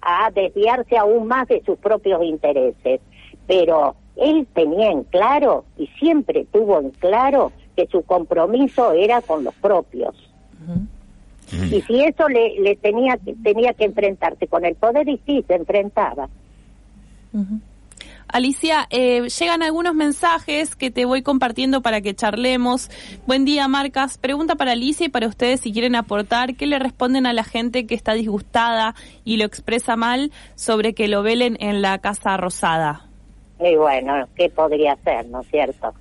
a 0.02 0.32
desviarse 0.32 0.98
aún 0.98 1.28
más 1.28 1.48
de 1.48 1.62
sus 1.64 1.78
propios 1.78 2.24
intereses. 2.24 3.02
Pero 3.46 3.96
él 4.16 4.48
tenía 4.54 4.90
en 4.90 5.04
claro 5.04 5.64
y 5.78 5.88
siempre 6.00 6.48
tuvo 6.52 6.80
en 6.80 6.90
claro 6.90 7.52
que 7.78 7.88
su 7.88 8.02
compromiso 8.02 8.92
era 8.92 9.22
con 9.22 9.44
los 9.44 9.54
propios. 9.54 10.16
Y 11.72 11.82
si 11.84 12.04
eso 12.04 12.28
le, 12.28 12.60
le 12.60 12.76
tenía, 12.76 13.18
tenía 13.44 13.74
que 13.74 13.86
enfrentarse 13.86 14.48
con 14.48 14.66
el 14.66 14.76
poder 14.76 15.08
y 15.08 15.22
sí, 15.26 15.46
se 15.48 15.56
enfrentaba. 15.56 16.28
Alicia, 18.28 18.88
eh, 18.90 19.28
llegan 19.30 19.64
algunos 19.64 19.94
mensajes 19.94 20.76
que 20.76 20.92
te 20.92 21.06
voy 21.06 21.22
compartiendo 21.22 21.82
para 21.82 22.02
que 22.02 22.16
charlemos. 22.16 22.90
Buen 23.26 23.46
día, 23.46 23.68
Marcas. 23.68 24.18
Pregunta 24.18 24.56
para 24.56 24.74
Alicia 24.74 25.06
y 25.06 25.10
para 25.10 25.28
ustedes 25.28 25.62
si 25.62 25.72
quieren 25.72 25.96
aportar. 25.96 26.56
¿Qué 26.56 26.66
le 26.66 26.80
responden 26.80 27.28
a 27.28 27.34
la 27.34 27.46
gente 27.46 27.86
que 27.86 27.96
está 27.96 28.14
disgustada 28.14 28.96
y 29.24 29.38
lo 29.38 29.46
expresa 29.46 29.96
mal 29.96 30.32
sobre 30.56 30.94
que 30.94 31.08
lo 31.08 31.24
velen 31.24 31.56
en 31.62 31.82
la 31.82 32.00
Casa 32.00 32.36
Rosada? 32.36 33.06
Y 33.60 33.76
bueno, 33.76 34.28
¿qué 34.36 34.50
podría 34.50 34.98
ser, 34.98 35.28
no 35.28 35.42
es 35.42 35.48
cierto? 35.48 35.94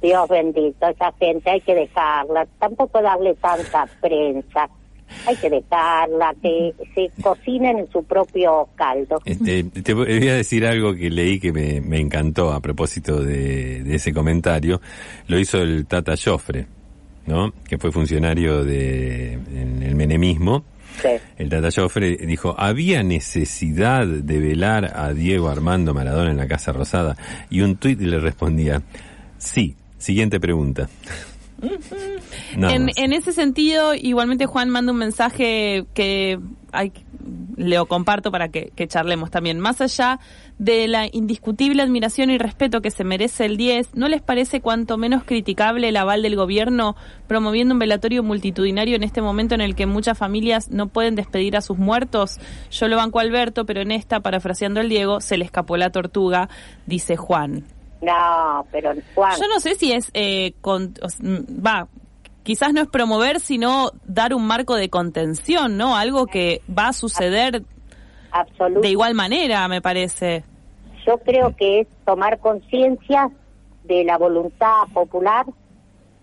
Dios 0.00 0.28
bendito, 0.28 0.88
esa 0.88 1.12
gente 1.12 1.50
hay 1.50 1.60
que 1.60 1.74
dejarla, 1.74 2.46
tampoco 2.58 3.02
darle 3.02 3.34
tanta 3.34 3.86
prensa 4.00 4.68
hay 5.26 5.36
que 5.36 5.50
dejarla, 5.50 6.34
que 6.42 6.74
se 6.94 7.22
cocinen 7.22 7.78
en 7.78 7.90
su 7.90 8.04
propio 8.04 8.68
caldo. 8.74 9.20
Este, 9.24 9.64
te 9.64 9.94
voy 9.94 10.28
a 10.28 10.34
decir 10.34 10.66
algo 10.66 10.94
que 10.94 11.10
leí 11.10 11.38
que 11.38 11.52
me, 11.52 11.80
me 11.80 11.98
encantó 12.00 12.52
a 12.52 12.60
propósito 12.60 13.20
de, 13.20 13.94
ese 13.94 14.12
comentario. 14.12 14.80
Lo 15.28 15.38
hizo 15.38 15.58
el 15.58 15.86
Tata 15.86 16.14
Joffre, 16.16 16.66
¿no? 17.26 17.52
Que 17.68 17.78
fue 17.78 17.92
funcionario 17.92 18.64
de 18.64 19.34
en 19.34 19.82
el 19.82 19.94
menemismo. 19.94 20.64
El 21.36 21.50
Tata 21.50 21.68
Joffre 21.74 22.16
dijo, 22.16 22.54
había 22.56 23.02
necesidad 23.02 24.06
de 24.06 24.38
velar 24.38 24.92
a 24.96 25.12
Diego 25.12 25.48
Armando 25.48 25.92
Maradona 25.92 26.30
en 26.30 26.38
la 26.38 26.48
Casa 26.48 26.72
Rosada. 26.72 27.16
Y 27.50 27.60
un 27.60 27.76
tuit 27.76 28.00
le 28.00 28.18
respondía, 28.18 28.82
sí. 29.36 29.76
Siguiente 29.98 30.40
pregunta 30.40 30.88
en, 32.52 33.12
ese 33.12 33.32
sentido, 33.32 33.94
igualmente 33.94 34.46
Juan 34.46 34.68
manda 34.68 34.92
un 34.92 34.98
mensaje 34.98 35.86
que 35.94 36.38
hay, 36.72 36.92
lo 37.56 37.86
comparto 37.86 38.30
para 38.30 38.48
que, 38.48 38.70
charlemos 38.86 39.30
también. 39.30 39.58
Más 39.58 39.80
allá 39.80 40.20
de 40.58 40.86
la 40.86 41.06
indiscutible 41.10 41.82
admiración 41.82 42.30
y 42.30 42.38
respeto 42.38 42.82
que 42.82 42.90
se 42.90 43.04
merece 43.04 43.46
el 43.46 43.56
10, 43.56 43.94
¿no 43.94 44.08
les 44.08 44.20
parece 44.20 44.60
cuanto 44.60 44.98
menos 44.98 45.24
criticable 45.24 45.88
el 45.88 45.96
aval 45.96 46.22
del 46.22 46.36
gobierno 46.36 46.94
promoviendo 47.26 47.74
un 47.74 47.78
velatorio 47.78 48.22
multitudinario 48.22 48.96
en 48.96 49.02
este 49.02 49.22
momento 49.22 49.54
en 49.54 49.60
el 49.60 49.74
que 49.74 49.86
muchas 49.86 50.18
familias 50.18 50.70
no 50.70 50.88
pueden 50.88 51.14
despedir 51.14 51.56
a 51.56 51.62
sus 51.62 51.78
muertos? 51.78 52.38
Yo 52.70 52.88
lo 52.88 52.96
banco 52.96 53.18
a 53.18 53.22
Alberto, 53.22 53.64
pero 53.64 53.80
en 53.80 53.92
esta, 53.92 54.20
parafraseando 54.20 54.80
el 54.80 54.88
Diego, 54.88 55.20
se 55.20 55.38
le 55.38 55.44
escapó 55.44 55.76
la 55.76 55.90
tortuga, 55.90 56.48
dice 56.86 57.16
Juan. 57.16 57.64
No, 58.02 58.66
pero. 58.70 58.94
Yo 58.94 59.48
no 59.48 59.60
sé 59.60 59.74
si 59.74 59.92
es, 59.92 60.10
eh, 60.14 60.52
con, 60.60 60.94
va, 60.94 61.88
quizás 62.42 62.72
no 62.72 62.82
es 62.82 62.88
promover, 62.88 63.40
sino 63.40 63.90
dar 64.04 64.34
un 64.34 64.46
marco 64.46 64.74
de 64.76 64.88
contención, 64.88 65.76
¿no? 65.76 65.96
Algo 65.96 66.26
que 66.26 66.60
va 66.68 66.88
a 66.88 66.92
suceder 66.92 67.62
de 68.80 68.88
igual 68.88 69.14
manera, 69.14 69.66
me 69.68 69.80
parece. 69.80 70.44
Yo 71.06 71.18
creo 71.18 71.54
que 71.56 71.80
es 71.80 71.88
tomar 72.04 72.38
conciencia 72.38 73.30
de 73.84 74.04
la 74.04 74.18
voluntad 74.18 74.82
popular 74.92 75.46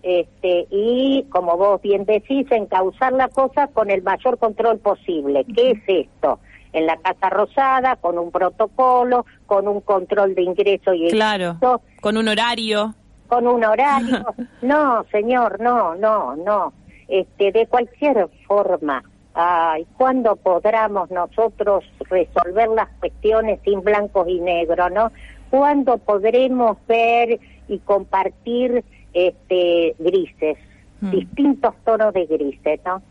este, 0.02 0.66
y, 0.70 1.24
como 1.30 1.56
vos 1.56 1.80
bien 1.80 2.04
decís, 2.04 2.46
encauzar 2.50 3.14
la 3.14 3.28
cosa 3.28 3.68
con 3.68 3.90
el 3.90 4.02
mayor 4.02 4.38
control 4.38 4.78
posible. 4.78 5.46
¿Qué 5.54 5.70
es 5.70 5.82
esto? 5.86 6.38
En 6.74 6.86
la 6.86 6.96
Casa 6.96 7.30
Rosada, 7.30 7.96
con 7.96 8.18
un 8.18 8.30
protocolo, 8.30 9.24
con 9.46 9.66
un 9.68 9.80
control 9.80 10.34
de 10.34 10.42
ingreso 10.42 10.92
y 10.92 11.08
Claro, 11.08 11.58
con 12.00 12.16
un 12.16 12.28
horario. 12.28 12.94
Con 13.28 13.46
un 13.46 13.64
horario. 13.64 14.26
no, 14.62 15.04
señor, 15.10 15.60
no, 15.60 15.94
no, 15.94 16.36
no. 16.36 16.72
Este, 17.08 17.52
de 17.52 17.66
cualquier 17.66 18.28
forma. 18.46 19.02
Ay, 19.34 19.86
¿cuándo 19.96 20.36
podremos 20.36 21.10
nosotros 21.10 21.84
resolver 22.10 22.68
las 22.68 22.88
cuestiones 23.00 23.60
sin 23.64 23.80
blancos 23.80 24.28
y 24.28 24.40
negros, 24.40 24.90
no? 24.92 25.10
¿Cuándo 25.50 25.98
podremos 25.98 26.76
ver 26.86 27.40
y 27.68 27.78
compartir 27.80 28.84
este 29.12 29.94
grises, 29.98 30.58
hmm. 31.00 31.10
distintos 31.10 31.74
tonos 31.84 32.12
de 32.14 32.26
grises, 32.26 32.80
¿no? 32.84 33.02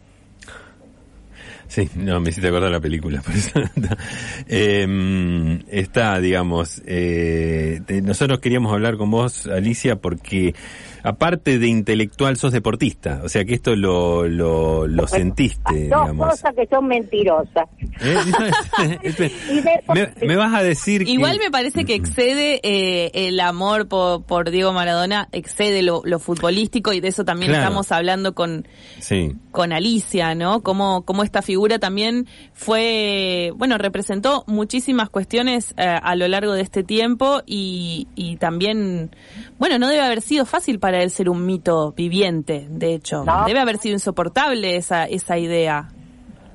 Sí, 1.73 1.89
no, 1.95 2.19
me 2.19 2.29
hiciste 2.29 2.49
acordar 2.49 2.69
la 2.69 2.79
película. 2.79 3.19
Por 3.25 3.33
eso. 3.33 3.59
eh, 4.47 5.59
está, 5.69 6.19
digamos, 6.19 6.83
eh, 6.85 7.81
nosotros 8.03 8.39
queríamos 8.39 8.71
hablar 8.71 8.95
con 8.95 9.09
vos, 9.09 9.47
Alicia, 9.47 9.95
porque 9.95 10.53
aparte 11.03 11.59
de 11.59 11.67
intelectual, 11.67 12.37
sos 12.37 12.53
deportista. 12.53 13.21
O 13.23 13.29
sea 13.29 13.43
que 13.45 13.53
esto 13.53 13.75
lo, 13.75 14.27
lo, 14.27 14.87
lo 14.87 15.07
sentiste, 15.07 15.89
Dos 15.89 16.13
cosas 16.13 16.55
que 16.55 16.65
son 16.67 16.87
mentirosas. 16.87 17.67
¿Eh? 18.01 19.31
me, 20.25 20.35
vas 20.35 20.53
a 20.53 20.63
decir 20.63 21.07
Igual 21.07 21.39
me 21.39 21.51
parece 21.51 21.85
que 21.85 21.95
excede 21.95 22.59
eh, 22.63 23.11
el 23.13 23.39
amor 23.39 23.87
por, 23.87 24.23
por, 24.23 24.49
Diego 24.49 24.71
Maradona, 24.71 25.27
excede 25.31 25.81
lo, 25.81 26.01
lo, 26.05 26.19
futbolístico 26.19 26.93
y 26.93 27.01
de 27.01 27.09
eso 27.09 27.25
también 27.25 27.53
estamos 27.53 27.91
hablando 27.91 28.33
con, 28.33 28.67
sí. 28.99 29.35
con 29.51 29.73
Alicia, 29.73 30.35
¿no? 30.35 30.61
Cómo, 30.61 31.03
cómo 31.03 31.23
esta 31.23 31.41
figura 31.41 31.62
también 31.79 32.27
fue, 32.53 33.51
bueno, 33.55 33.77
representó 33.77 34.43
muchísimas 34.47 35.09
cuestiones 35.09 35.73
eh, 35.77 35.83
a 35.85 36.15
lo 36.15 36.27
largo 36.27 36.53
de 36.53 36.61
este 36.61 36.83
tiempo 36.83 37.41
y, 37.45 38.07
y 38.15 38.37
también, 38.37 39.11
bueno, 39.57 39.79
no 39.79 39.87
debe 39.87 40.01
haber 40.01 40.21
sido 40.21 40.45
fácil 40.45 40.79
para 40.79 41.01
él 41.01 41.09
ser 41.09 41.29
un 41.29 41.45
mito 41.45 41.91
viviente, 41.93 42.67
de 42.69 42.93
hecho. 42.93 43.23
No. 43.23 43.45
Debe 43.45 43.59
haber 43.59 43.77
sido 43.77 43.93
insoportable 43.93 44.75
esa, 44.75 45.05
esa 45.05 45.37
idea. 45.37 45.89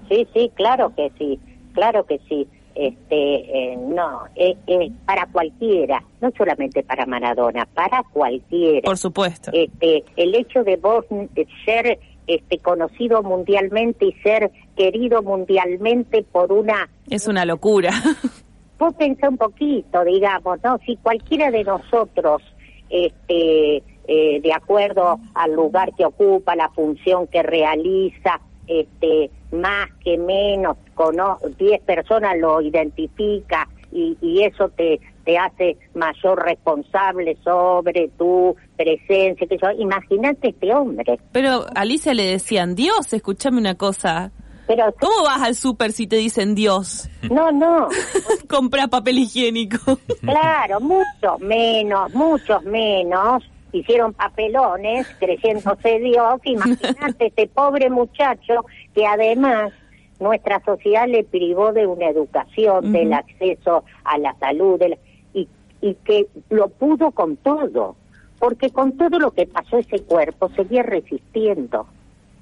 Sí, 0.08 0.26
sí, 0.32 0.50
claro 0.54 0.92
que 0.94 1.12
sí, 1.18 1.38
claro 1.74 2.04
que 2.06 2.20
sí. 2.28 2.46
Este, 2.74 3.72
eh, 3.72 3.76
no, 3.76 4.20
eh, 4.36 4.56
eh, 4.68 4.92
para 5.04 5.26
cualquiera, 5.32 6.00
no 6.20 6.30
solamente 6.38 6.84
para 6.84 7.06
Maradona, 7.06 7.66
para 7.74 8.04
cualquiera. 8.04 8.82
Por 8.82 8.96
supuesto. 8.96 9.50
Este, 9.52 10.04
el 10.14 10.32
hecho 10.36 10.62
de 10.62 10.76
vos 10.76 11.04
eh, 11.34 11.44
ser 11.64 11.98
este 12.28 12.58
conocido 12.58 13.24
mundialmente 13.24 14.04
y 14.04 14.12
ser 14.22 14.52
querido 14.78 15.22
mundialmente 15.22 16.22
por 16.22 16.52
una 16.52 16.88
Es 17.10 17.26
una 17.26 17.44
locura. 17.44 17.90
vos 18.78 18.94
pensá 18.94 19.28
un 19.28 19.36
poquito, 19.36 20.04
digamos, 20.04 20.58
¿no? 20.62 20.78
Si 20.86 20.96
cualquiera 20.96 21.50
de 21.50 21.64
nosotros, 21.64 22.42
este, 22.88 23.82
eh, 24.06 24.40
de 24.40 24.52
acuerdo 24.52 25.18
al 25.34 25.52
lugar 25.52 25.92
que 25.96 26.04
ocupa, 26.04 26.54
la 26.54 26.68
función 26.70 27.26
que 27.26 27.42
realiza, 27.42 28.40
este, 28.68 29.30
más 29.50 29.88
que 30.04 30.16
menos, 30.16 30.76
cono 30.94 31.38
10 31.58 31.82
personas 31.82 32.38
lo 32.38 32.60
identifica 32.60 33.68
y, 33.90 34.16
y 34.20 34.44
eso 34.44 34.68
te, 34.68 35.00
te 35.24 35.36
hace 35.38 35.76
mayor 35.94 36.44
responsable 36.44 37.36
sobre 37.42 38.08
tu 38.16 38.54
presencia, 38.76 39.46
que 39.46 39.58
yo, 39.58 39.70
imagínate 39.76 40.50
este 40.50 40.72
hombre. 40.72 41.18
Pero 41.32 41.66
a 41.74 41.80
Alicia 41.80 42.14
le 42.14 42.26
decían, 42.26 42.76
Dios, 42.76 43.12
escúchame 43.12 43.58
una 43.58 43.74
cosa. 43.74 44.30
Pero, 44.68 44.94
¿Cómo 45.00 45.24
vas 45.24 45.42
al 45.42 45.54
súper 45.56 45.92
si 45.92 46.06
te 46.06 46.16
dicen 46.16 46.54
Dios? 46.54 47.08
no, 47.30 47.50
no, 47.50 47.88
Compra 48.48 48.86
papel 48.86 49.18
higiénico. 49.18 49.98
Claro, 50.20 50.78
mucho 50.80 51.38
menos, 51.40 52.12
muchos 52.14 52.62
menos 52.64 53.42
hicieron 53.72 54.12
papelones 54.14 55.06
creyéndose 55.18 55.98
Dios. 55.98 56.40
Imagínate 56.44 57.26
este 57.26 57.46
pobre 57.48 57.90
muchacho 57.90 58.64
que 58.94 59.06
además 59.06 59.72
nuestra 60.20 60.62
sociedad 60.64 61.06
le 61.08 61.24
privó 61.24 61.72
de 61.72 61.86
una 61.86 62.08
educación, 62.08 62.92
del 62.92 63.12
acceso 63.14 63.84
a 64.04 64.18
la 64.18 64.34
salud, 64.38 64.78
del- 64.78 64.98
y, 65.32 65.48
y 65.80 65.94
que 66.04 66.26
lo 66.50 66.68
pudo 66.68 67.10
con 67.12 67.36
todo, 67.36 67.96
porque 68.38 68.70
con 68.70 68.96
todo 68.98 69.18
lo 69.18 69.30
que 69.30 69.46
pasó 69.46 69.78
ese 69.78 70.00
cuerpo 70.02 70.50
seguía 70.56 70.82
resistiendo. 70.82 71.86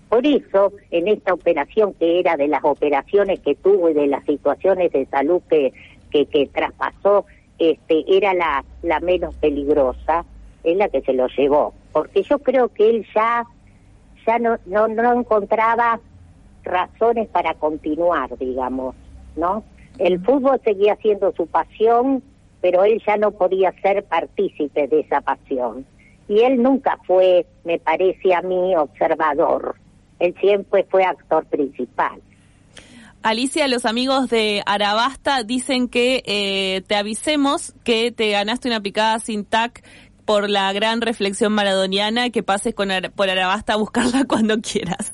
Por 0.08 0.26
eso, 0.26 0.72
en 0.90 1.08
esta 1.08 1.34
operación 1.34 1.94
que 1.94 2.20
era 2.20 2.36
de 2.36 2.48
las 2.48 2.64
operaciones 2.64 3.40
que 3.40 3.54
tuvo 3.56 3.90
y 3.90 3.94
de 3.94 4.06
las 4.06 4.24
situaciones 4.24 4.92
de 4.92 5.06
salud 5.06 5.42
que, 5.50 5.72
que, 6.10 6.26
que 6.26 6.46
traspasó, 6.46 7.26
este, 7.58 8.04
era 8.08 8.34
la, 8.34 8.64
la 8.82 9.00
menos 9.00 9.34
peligrosa, 9.36 10.24
es 10.62 10.76
la 10.76 10.88
que 10.88 11.00
se 11.02 11.12
lo 11.12 11.26
llevó. 11.28 11.74
Porque 11.92 12.22
yo 12.22 12.38
creo 12.38 12.68
que 12.68 12.88
él 12.88 13.06
ya, 13.14 13.44
ya 14.26 14.38
no, 14.38 14.58
no, 14.66 14.86
no 14.88 15.20
encontraba 15.20 16.00
razones 16.62 17.28
para 17.28 17.54
continuar, 17.54 18.36
digamos, 18.38 18.94
¿no? 19.36 19.64
El 19.98 20.20
fútbol 20.20 20.60
seguía 20.62 20.96
siendo 20.96 21.32
su 21.32 21.46
pasión, 21.46 22.22
pero 22.60 22.84
él 22.84 23.02
ya 23.06 23.16
no 23.16 23.30
podía 23.30 23.72
ser 23.80 24.04
partícipe 24.04 24.88
de 24.88 25.00
esa 25.00 25.20
pasión. 25.20 25.86
Y 26.28 26.40
él 26.40 26.62
nunca 26.62 26.98
fue, 27.06 27.46
me 27.64 27.78
parece 27.78 28.34
a 28.34 28.42
mí, 28.42 28.74
observador. 28.76 29.76
Él 30.18 30.34
siempre 30.40 30.84
fue 30.90 31.04
actor 31.04 31.44
principal. 31.46 32.20
Alicia, 33.22 33.66
los 33.66 33.84
amigos 33.86 34.28
de 34.30 34.62
Arabasta 34.66 35.42
dicen 35.42 35.88
que 35.88 36.22
eh, 36.26 36.82
te 36.86 36.94
avisemos 36.94 37.74
que 37.82 38.12
te 38.12 38.30
ganaste 38.30 38.68
una 38.68 38.80
picada 38.80 39.18
sin 39.18 39.44
tac 39.44 39.82
por 40.24 40.48
la 40.48 40.72
gran 40.72 41.00
reflexión 41.00 41.52
maradoniana, 41.52 42.30
que 42.30 42.42
pases 42.42 42.74
con 42.74 42.90
Ara- 42.90 43.10
por 43.10 43.28
Arabasta 43.28 43.72
a 43.74 43.76
buscarla 43.76 44.24
cuando 44.28 44.60
quieras. 44.60 45.12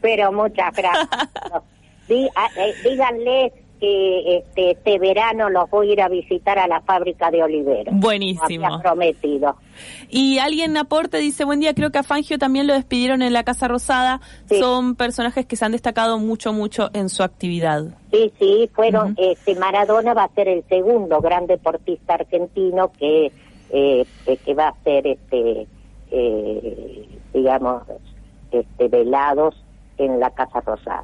Pero 0.00 0.32
muchas 0.32 0.74
gracias. 0.74 1.08
Dí- 2.08 2.26
eh, 2.56 2.74
díganle 2.82 3.52
que 3.82 4.36
este, 4.36 4.70
este 4.70 4.98
verano 5.00 5.50
los 5.50 5.68
voy 5.68 5.90
a 5.90 5.92
ir 5.94 6.02
a 6.02 6.08
visitar 6.08 6.56
a 6.56 6.68
la 6.68 6.80
fábrica 6.82 7.32
de 7.32 7.42
Olivero. 7.42 7.90
Buenísimo. 7.90 8.66
Había 8.66 8.78
prometido. 8.78 9.56
Y 10.08 10.38
alguien 10.38 10.76
aporte, 10.76 11.16
dice, 11.18 11.44
buen 11.44 11.58
día, 11.58 11.74
creo 11.74 11.90
que 11.90 11.98
a 11.98 12.04
Fangio 12.04 12.38
también 12.38 12.68
lo 12.68 12.74
despidieron 12.74 13.22
en 13.22 13.32
la 13.32 13.42
Casa 13.42 13.66
Rosada. 13.66 14.20
Sí. 14.46 14.60
Son 14.60 14.94
personajes 14.94 15.46
que 15.46 15.56
se 15.56 15.64
han 15.64 15.72
destacado 15.72 16.20
mucho, 16.20 16.52
mucho 16.52 16.90
en 16.92 17.08
su 17.08 17.24
actividad. 17.24 17.86
Sí, 18.12 18.32
sí, 18.38 18.70
fueron, 18.72 19.16
este, 19.18 19.56
Maradona 19.56 20.14
va 20.14 20.24
a 20.24 20.34
ser 20.34 20.46
el 20.46 20.62
segundo 20.68 21.20
gran 21.20 21.48
deportista 21.48 22.14
argentino 22.14 22.92
que, 22.92 23.32
eh, 23.70 24.06
que 24.44 24.54
va 24.54 24.68
a 24.68 24.74
ser, 24.84 25.08
este, 25.08 25.66
eh, 26.12 27.08
digamos, 27.34 27.82
este, 28.52 28.86
velados 28.86 29.56
en 29.98 30.20
la 30.20 30.30
Casa 30.30 30.60
Rosada. 30.60 31.02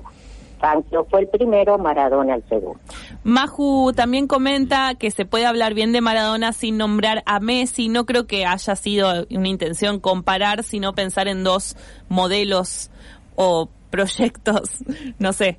Fangio 0.59 1.07
fue 1.11 1.21
el 1.21 1.29
primero, 1.29 1.79
Maradona 1.79 2.37
el 2.37 2.49
segundo. 2.49 2.79
Maju 3.25 3.93
también 3.95 4.27
comenta 4.27 4.95
que 4.95 5.11
se 5.11 5.25
puede 5.25 5.47
hablar 5.47 5.75
bien 5.75 5.93
de 5.93 6.01
Maradona 6.01 6.53
sin 6.53 6.77
nombrar 6.77 7.23
a 7.27 7.41
Messi. 7.41 7.89
No 7.89 8.07
creo 8.07 8.27
que 8.27 8.47
haya 8.47 8.77
sido 8.77 9.27
una 9.31 9.49
intención 9.49 10.01
comparar, 10.01 10.63
sino 10.63 10.95
pensar 10.95 11.29
en 11.29 11.45
dos 11.45 11.77
modelos 12.09 12.91
o 13.35 13.69
proyectos, 13.91 14.85
no 15.19 15.33
sé. 15.33 15.59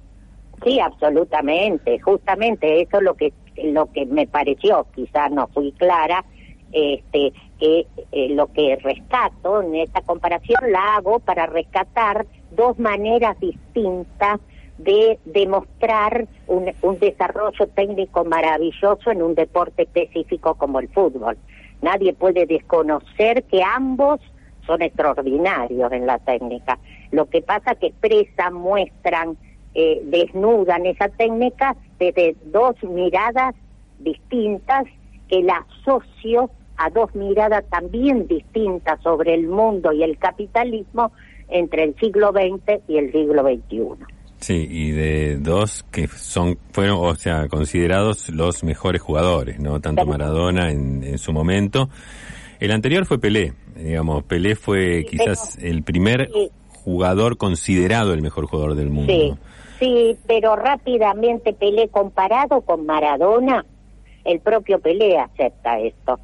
Sí, 0.63 0.79
absolutamente, 0.79 1.99
justamente 1.99 2.81
eso 2.81 2.97
es 2.97 3.03
lo 3.03 3.15
que 3.15 3.33
lo 3.63 3.91
que 3.91 4.05
me 4.05 4.25
pareció, 4.25 4.87
quizás 4.95 5.31
no 5.31 5.47
fui 5.47 5.71
clara, 5.73 6.23
este 6.71 7.33
que 7.59 7.87
eh, 8.11 8.29
lo 8.29 8.47
que 8.53 8.77
rescato 8.77 9.61
en 9.61 9.75
esta 9.75 10.01
comparación 10.01 10.71
la 10.71 10.95
hago 10.95 11.19
para 11.19 11.45
rescatar 11.45 12.25
dos 12.51 12.79
maneras 12.79 13.37
distintas 13.39 14.39
de 14.79 15.19
demostrar 15.25 16.27
un, 16.47 16.71
un 16.81 16.99
desarrollo 16.99 17.67
técnico 17.75 18.23
maravilloso 18.23 19.11
en 19.11 19.21
un 19.21 19.35
deporte 19.35 19.83
específico 19.83 20.55
como 20.55 20.79
el 20.79 20.87
fútbol. 20.87 21.37
Nadie 21.81 22.13
puede 22.13 22.45
desconocer 22.45 23.43
que 23.43 23.61
ambos 23.61 24.19
son 24.65 24.81
extraordinarios 24.81 25.91
en 25.91 26.05
la 26.05 26.17
técnica. 26.19 26.79
Lo 27.11 27.25
que 27.25 27.41
pasa 27.41 27.75
que 27.75 27.87
expresan, 27.87 28.53
muestran, 28.53 29.37
eh, 29.73 30.01
desnudan 30.05 30.85
esa 30.85 31.09
técnica 31.09 31.75
desde 31.99 32.35
dos 32.45 32.75
miradas 32.83 33.55
distintas 33.99 34.85
que 35.27 35.43
la 35.43 35.65
asocio 35.81 36.49
a 36.77 36.89
dos 36.89 37.13
miradas 37.13 37.65
también 37.69 38.27
distintas 38.27 39.01
sobre 39.01 39.33
el 39.33 39.47
mundo 39.47 39.91
y 39.91 40.03
el 40.03 40.17
capitalismo 40.17 41.11
entre 41.49 41.83
el 41.83 41.95
siglo 41.95 42.31
XX 42.31 42.81
y 42.87 42.97
el 42.97 43.11
siglo 43.11 43.43
XXI. 43.43 44.18
Sí, 44.39 44.67
y 44.69 44.91
de 44.91 45.37
dos 45.37 45.85
que 45.91 46.07
son 46.07 46.57
fueron, 46.71 46.97
o 47.01 47.13
sea, 47.15 47.47
considerados 47.49 48.29
los 48.29 48.63
mejores 48.63 49.01
jugadores, 49.01 49.59
¿no? 49.59 49.81
Tanto 49.81 50.05
Maradona 50.05 50.71
en, 50.71 51.03
en 51.03 51.17
su 51.17 51.33
momento. 51.33 51.89
El 52.59 52.71
anterior 52.71 53.05
fue 53.05 53.19
Pelé, 53.19 53.53
digamos, 53.75 54.23
Pelé 54.23 54.55
fue 54.55 55.05
quizás 55.09 55.55
pero- 55.57 55.67
el 55.71 55.83
primer 55.83 56.29
sí. 56.33 56.49
jugador 56.83 57.37
considerado 57.37 58.13
el 58.13 58.21
mejor 58.21 58.45
jugador 58.47 58.75
del 58.75 58.89
mundo. 58.89 59.11
Sí, 59.11 59.33
sí, 59.79 60.17
pero 60.25 60.55
rápidamente 60.55 61.53
Pelé 61.53 61.89
comparado 61.89 62.61
con 62.61 62.85
Maradona, 62.85 63.65
el 64.23 64.39
propio 64.39 64.79
Pelé 64.79 65.17
acepta 65.19 65.79
esto. 65.79 66.19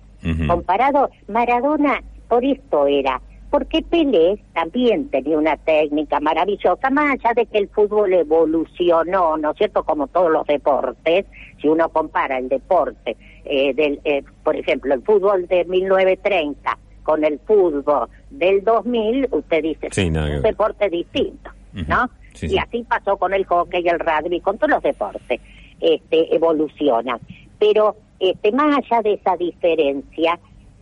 Comparado, 0.48 1.10
Maradona 1.28 2.02
por 2.28 2.44
esto 2.44 2.88
era, 2.88 3.22
porque 3.56 3.82
Pelé 3.84 4.38
también 4.54 5.08
tenía 5.08 5.38
una 5.38 5.56
técnica 5.56 6.20
maravillosa, 6.20 6.90
más 6.90 7.14
allá 7.14 7.34
de 7.36 7.46
que 7.46 7.60
el 7.60 7.70
fútbol 7.70 8.12
evolucionó, 8.12 9.38
¿no 9.38 9.52
es 9.52 9.58
cierto?, 9.58 9.86
como 9.86 10.08
todos 10.08 10.30
los 10.30 10.46
deportes, 10.46 11.26
si 11.62 11.70
uno 11.70 11.88
compara 11.88 12.38
el 12.38 12.50
deporte, 12.50 13.16
eh, 13.46 13.74
del, 13.74 14.02
eh, 14.04 14.24
por 14.44 14.58
ejemplo, 14.58 14.94
el 14.94 15.02
fútbol 15.04 15.48
de 15.48 15.64
1930 15.64 16.78
con 17.04 17.24
el 17.24 17.40
fútbol 17.48 18.10
del 18.30 18.62
2000, 18.62 19.30
usted 19.32 19.64
dice, 19.64 19.88
Sí, 19.90 20.10
nada 20.10 20.32
que 20.32 20.36
un 20.36 20.42
deporte 20.42 20.90
distinto. 20.90 21.50
¿no? 21.72 22.10
Sí, 22.34 22.48
y 22.48 22.50
sí. 22.50 22.58
así 22.58 22.84
pasó 22.84 23.16
con 23.16 23.34
el 23.34 23.46
hockey, 23.46 23.88
el 23.88 24.02
rugby, 24.02 24.42
con 24.42 24.58
todos 24.58 24.72
los 24.72 24.84
deportes, 24.84 25.40
este, 25.80 26.36
evolucionan. 26.36 27.20
Pero 27.58 27.96
este, 28.20 28.52
más 28.52 28.78
allá 28.80 29.02
de 29.02 29.14
esa 29.14 29.38
diferencia, 29.38 30.38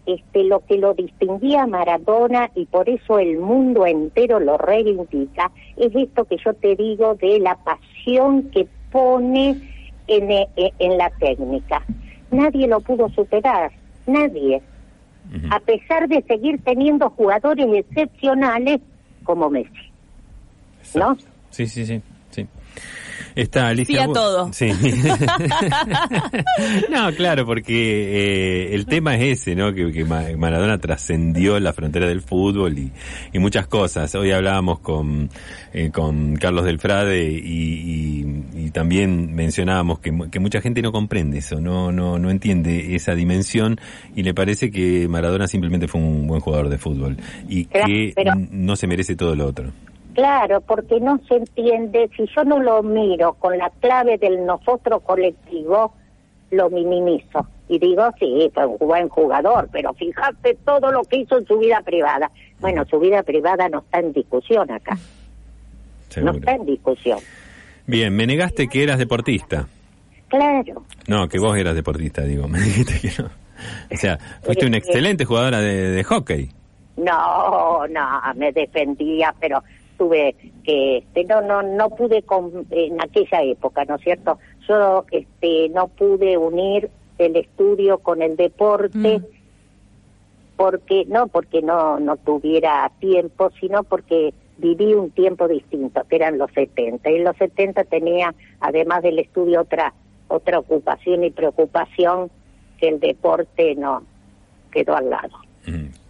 este, 0.06 0.44
lo 0.44 0.60
que 0.62 0.78
lo 0.78 0.94
distinguía 0.94 1.64
a 1.64 1.68
Maradona 1.68 2.52
y 2.56 2.66
por 2.66 2.90
eso 2.90 3.20
el 3.20 3.40
mundo 3.40 3.86
entero 3.86 4.40
lo 4.40 4.58
reivindica, 4.58 5.52
es 5.78 5.96
esto 5.96 6.26
que 6.26 6.38
yo 6.38 6.54
te 6.54 6.76
digo 6.76 7.16
de 7.16 7.40
la 7.40 7.56
pasión 7.56 8.50
que 8.52 8.68
pone 8.92 9.58
en, 10.08 10.32
eh, 10.32 10.48
en 10.80 10.98
la 10.98 11.10
técnica. 11.12 11.84
Nadie 12.32 12.68
lo 12.68 12.80
pudo 12.82 13.10
superar, 13.10 13.72
nadie 14.08 14.62
a 15.50 15.60
pesar 15.60 16.08
de 16.08 16.22
seguir 16.24 16.62
teniendo 16.64 17.10
jugadores 17.12 17.68
excepcionales 17.74 18.82
como 19.24 19.50
Messi. 19.50 19.70
¿no? 20.96 21.18
Sí, 21.50 21.66
sí, 21.66 21.86
sí, 21.86 22.02
sí. 22.30 22.48
Está 23.36 23.70
Alicia. 23.70 24.04
Sí 24.04 24.04
a 24.04 24.14
todo. 24.14 24.54
Sí. 24.54 24.72
no, 26.90 27.12
claro, 27.16 27.46
porque 27.46 27.74
eh, 27.74 28.76
el 28.76 28.86
tema 28.86 29.16
es 29.16 29.40
ese, 29.40 29.56
¿no? 29.56 29.74
Que, 29.74 29.92
que 29.92 30.06
Maradona 30.06 30.78
trascendió 30.78 31.60
la 31.60 31.74
frontera 31.74 32.08
del 32.08 32.22
fútbol 32.22 32.78
y, 32.78 32.92
y, 33.32 33.40
muchas 33.40 33.68
cosas. 33.68 34.14
Hoy 34.16 34.32
hablábamos 34.32 34.80
con, 34.80 35.30
eh, 35.74 35.90
con 35.92 36.36
Carlos 36.36 36.66
del 36.66 36.80
Frade 36.80 37.24
y, 37.24 38.44
y, 38.56 38.72
también 38.72 39.36
mencionábamos 39.36 40.00
que, 40.00 40.12
que, 40.32 40.40
mucha 40.40 40.60
gente 40.60 40.82
no 40.82 40.92
comprende 40.92 41.38
eso, 41.38 41.62
no, 41.62 41.92
no, 41.92 42.18
no 42.18 42.32
entiende 42.32 42.96
esa 42.96 43.14
dimensión 43.14 43.80
y 44.16 44.24
le 44.24 44.34
parece 44.34 44.72
que 44.72 45.08
Maradona 45.08 45.48
simplemente 45.48 45.88
fue 45.88 46.02
un 46.02 46.26
buen 46.26 46.42
jugador 46.42 46.70
de 46.70 46.80
fútbol 46.80 47.18
y 47.48 47.66
que 47.66 48.16
no 48.52 48.76
se 48.76 48.88
merece 48.88 49.16
todo 49.16 49.36
lo 49.36 49.46
otro. 49.46 49.72
Claro, 50.14 50.62
porque 50.62 51.00
no 51.00 51.20
se 51.28 51.38
entiende, 51.38 52.10
si 52.16 52.26
yo 52.36 52.44
no 52.44 52.60
lo 52.60 52.84
miro 52.84 53.34
con 53.34 53.58
la 53.58 53.72
clave 53.80 54.18
del 54.18 54.46
nosotros 54.46 55.02
colectivo, 55.04 55.94
lo 56.52 56.70
minimizo. 56.70 57.48
Y 57.68 57.80
digo, 57.80 58.04
sí, 58.20 58.52
fue 58.54 58.66
un 58.66 58.78
buen 58.78 59.10
jugador, 59.10 59.70
pero 59.72 59.94
fíjate 59.94 60.56
todo 60.66 60.92
lo 60.92 61.02
que 61.04 61.18
hizo 61.18 61.38
en 61.38 61.46
su 61.48 61.58
vida 61.58 61.82
privada. 61.84 62.30
Bueno, 62.60 62.86
su 62.86 63.00
vida 63.00 63.24
privada 63.24 63.68
no 63.70 63.80
está 63.80 64.00
en 64.00 64.14
discusión 64.14 64.70
acá. 64.70 64.98
No 66.22 66.32
está 66.32 66.52
en 66.52 66.66
discusión. 66.66 67.20
Bien, 67.88 68.16
me 68.16 68.28
negaste 68.28 68.68
que 68.68 68.84
eras 68.84 69.00
deportista. 69.00 69.68
Claro. 70.28 70.84
No, 71.08 71.28
que 71.28 71.40
vos 71.40 71.58
eras 71.58 71.76
deportista, 71.76 72.22
digo. 72.24 72.48
Me 72.50 72.60
dijiste 72.60 73.00
que 73.00 73.22
no. 73.22 73.30
O 73.92 73.98
sea, 73.98 74.18
fuiste 74.42 74.66
una 74.66 74.78
excelente 74.80 75.26
jugadora 75.26 75.60
de, 75.60 75.92
de 75.92 76.04
hockey. 76.04 76.50
No, 76.98 77.88
no, 77.88 78.22
me 78.36 78.52
defendía, 78.52 79.34
pero 79.40 79.64
tuve 79.98 80.36
que 80.64 80.98
este, 80.98 81.24
no 81.26 81.42
no 81.42 81.64
no 81.64 81.90
pude 81.90 82.24
con, 82.24 82.66
en 82.72 83.02
aquella 83.02 83.42
época 83.44 83.86
no 83.86 83.96
es 83.96 84.02
cierto 84.02 84.40
yo 84.68 85.06
este 85.12 85.70
no 85.70 85.88
pude 85.88 86.38
unir 86.38 86.90
el 87.18 87.36
estudio 87.36 88.00
con 88.00 88.22
el 88.22 88.36
deporte 88.36 89.20
mm. 89.20 89.26
porque 90.56 91.06
no 91.08 91.28
porque 91.28 91.62
no 91.62 92.00
no 92.00 92.18
tuviera 92.18 92.92
tiempo 93.00 93.52
sino 93.60 93.84
porque 93.84 94.34
viví 94.58 94.94
un 94.94 95.12
tiempo 95.12 95.48
distinto 95.48 96.04
que 96.10 96.16
eran 96.16 96.38
los 96.38 96.52
70 96.52 97.10
y 97.10 97.16
en 97.16 97.24
los 97.24 97.38
70 97.38 97.84
tenía 97.86 98.34
además 98.60 99.04
del 99.04 99.20
estudio 99.20 99.62
otra 99.62 99.94
otra 100.28 100.60
ocupación 100.60 101.24
y 101.24 101.32
preocupación 101.32 102.30
que 102.80 102.90
el 102.90 103.00
deporte 103.00 103.76
no 103.76 104.04
quedó 104.72 104.96
al 104.96 105.10
lado 105.10 105.38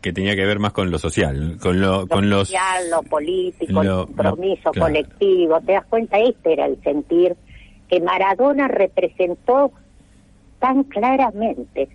que 0.04 0.12
tenía 0.12 0.36
que 0.36 0.46
ver 0.46 0.60
más 0.60 0.74
con 0.74 0.92
lo 0.92 1.00
social, 1.00 1.58
con 1.62 1.80
lo, 1.80 2.06
con 2.08 2.30
los 2.30 2.50
social, 2.50 2.90
lo 2.92 3.02
político, 3.04 3.82
el 3.82 3.90
compromiso 3.90 4.72
colectivo. 4.78 5.62
¿Te 5.62 5.72
das 5.72 5.86
cuenta? 5.86 6.20
Este 6.20 6.54
era 6.54 6.66
el 6.66 6.80
sentir 6.84 7.36
que 7.88 8.02
Maradona 8.02 8.68
representó 8.68 9.72
tan 10.60 10.84
claramente, 10.84 11.88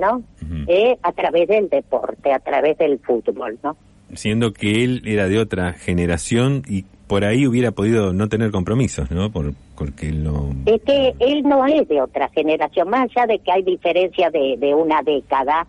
¿no? 0.00 0.22
eh, 0.66 0.98
a 1.00 1.12
través 1.12 1.48
del 1.48 1.68
deporte, 1.68 2.32
a 2.32 2.40
través 2.40 2.76
del 2.76 2.98
fútbol, 2.98 3.56
¿no? 3.62 3.76
Siendo 4.14 4.52
que 4.52 4.82
él 4.82 5.02
era 5.04 5.28
de 5.28 5.38
otra 5.38 5.74
generación 5.74 6.62
y 6.68 6.86
por 7.06 7.24
ahí 7.24 7.46
hubiera 7.46 7.70
podido 7.70 8.12
no 8.12 8.28
tener 8.28 8.50
compromisos, 8.50 9.12
¿no? 9.12 9.30
Por, 9.30 9.54
porque 9.76 10.08
él 10.08 10.24
no... 10.24 10.50
Es 10.66 10.82
que 10.82 11.14
él 11.20 11.42
no 11.44 11.64
es 11.66 11.86
de 11.86 12.02
otra 12.02 12.28
generación, 12.30 12.90
más 12.90 13.08
allá 13.10 13.26
de 13.28 13.38
que 13.38 13.52
hay 13.52 13.62
diferencia 13.62 14.28
de, 14.30 14.56
de 14.58 14.74
una 14.74 15.02
década, 15.02 15.66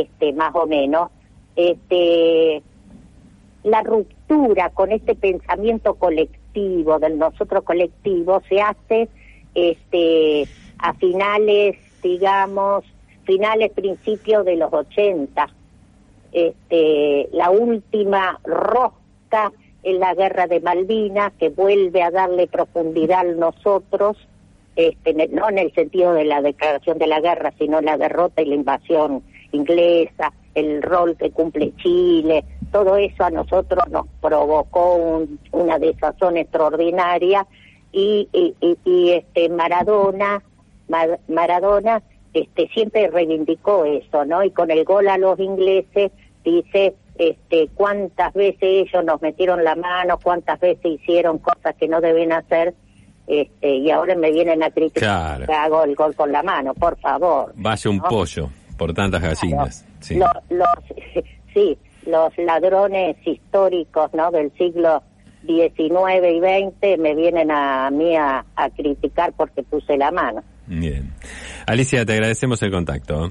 este 0.00 0.32
más 0.32 0.54
o 0.54 0.66
menos 0.66 1.10
este 1.56 2.62
la 3.62 3.82
ruptura 3.82 4.70
con 4.70 4.90
este 4.90 5.14
pensamiento 5.14 5.94
colectivo 5.94 6.98
del 6.98 7.18
nosotros 7.18 7.64
colectivo 7.64 8.42
se 8.48 8.60
hace 8.60 9.08
este 9.54 10.48
a 10.78 10.94
finales 10.94 11.76
digamos 12.02 12.84
finales 13.24 13.70
principios 13.72 14.44
de 14.44 14.56
los 14.56 14.72
80 14.72 15.48
este 16.32 17.28
la 17.32 17.50
última 17.50 18.40
rosca 18.44 19.52
en 19.82 19.98
la 19.98 20.14
guerra 20.14 20.46
de 20.46 20.60
Malvinas 20.60 21.32
que 21.38 21.48
vuelve 21.48 22.02
a 22.02 22.10
darle 22.10 22.46
profundidad 22.46 23.20
a 23.20 23.24
nosotros 23.24 24.16
este, 24.74 25.12
no 25.28 25.50
en 25.50 25.58
el 25.58 25.72
sentido 25.74 26.14
de 26.14 26.24
la 26.24 26.40
declaración 26.40 26.98
de 26.98 27.06
la 27.06 27.20
guerra, 27.20 27.52
sino 27.58 27.80
la 27.80 27.98
derrota 27.98 28.40
y 28.40 28.46
la 28.46 28.54
invasión 28.54 29.22
inglesa, 29.52 30.32
el 30.54 30.82
rol 30.82 31.16
que 31.16 31.30
cumple 31.30 31.72
Chile, 31.76 32.44
todo 32.70 32.96
eso 32.96 33.24
a 33.24 33.30
nosotros 33.30 33.84
nos 33.90 34.06
provocó 34.20 35.24
una 35.52 35.78
desazón 35.78 36.36
extraordinaria 36.36 37.46
y, 37.92 38.28
y, 38.32 39.10
este 39.10 39.48
Maradona, 39.48 40.42
Maradona 41.28 42.02
este 42.32 42.68
siempre 42.68 43.08
reivindicó 43.08 43.84
eso, 43.84 44.24
¿no? 44.24 44.42
Y 44.42 44.50
con 44.50 44.70
el 44.70 44.84
gol 44.84 45.08
a 45.08 45.18
los 45.18 45.38
ingleses 45.38 46.12
dice 46.44 46.94
este 47.18 47.68
cuántas 47.74 48.32
veces 48.32 48.62
ellos 48.62 49.04
nos 49.04 49.20
metieron 49.20 49.62
la 49.64 49.74
mano, 49.74 50.18
cuántas 50.22 50.58
veces 50.58 50.84
hicieron 50.84 51.38
cosas 51.38 51.74
que 51.76 51.88
no 51.88 52.00
deben 52.00 52.32
hacer 52.32 52.74
este, 53.26 53.76
y 53.76 53.90
ahora 53.90 54.14
me 54.14 54.32
vienen 54.32 54.62
a 54.62 54.70
criticar 54.70 55.44
que 55.46 55.52
hago 55.52 55.84
el 55.84 55.94
gol 55.94 56.14
con 56.14 56.32
la 56.32 56.42
mano, 56.42 56.72
por 56.74 56.98
favor. 56.98 57.52
Vaya 57.54 57.90
un 57.90 58.00
pollo 58.00 58.48
por 58.82 58.94
tantas 58.94 59.22
gallinas. 59.22 59.86
Sí. 60.00 60.16
Los, 60.16 60.66
sí, 61.54 61.78
los 62.04 62.36
ladrones 62.36 63.16
históricos 63.24 64.10
¿no? 64.12 64.32
del 64.32 64.50
siglo 64.58 65.04
XIX 65.46 66.26
y 66.32 66.40
XX 66.40 66.98
me 67.00 67.14
vienen 67.14 67.52
a 67.52 67.88
mí 67.92 68.16
a, 68.16 68.44
criticar 68.76 69.32
porque 69.36 69.62
puse 69.62 69.96
la 69.96 70.10
mano. 70.10 70.42
Bien. 70.66 71.12
Alicia, 71.64 72.04
te 72.04 72.14
agradecemos 72.14 72.60
el 72.64 72.72
contacto. 72.72 73.30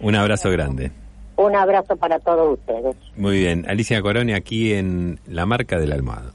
Un 0.00 0.16
abrazo 0.16 0.50
grande. 0.50 0.92
Un 1.36 1.56
abrazo 1.56 1.96
para 1.96 2.18
todos 2.18 2.58
ustedes. 2.58 2.94
Muy 3.16 3.38
bien. 3.38 3.64
Alicia 3.68 4.02
Corone 4.02 4.34
aquí 4.34 4.74
en 4.74 5.18
La 5.26 5.46
Marca 5.46 5.78
del 5.78 5.92
Almohado. 5.92 6.32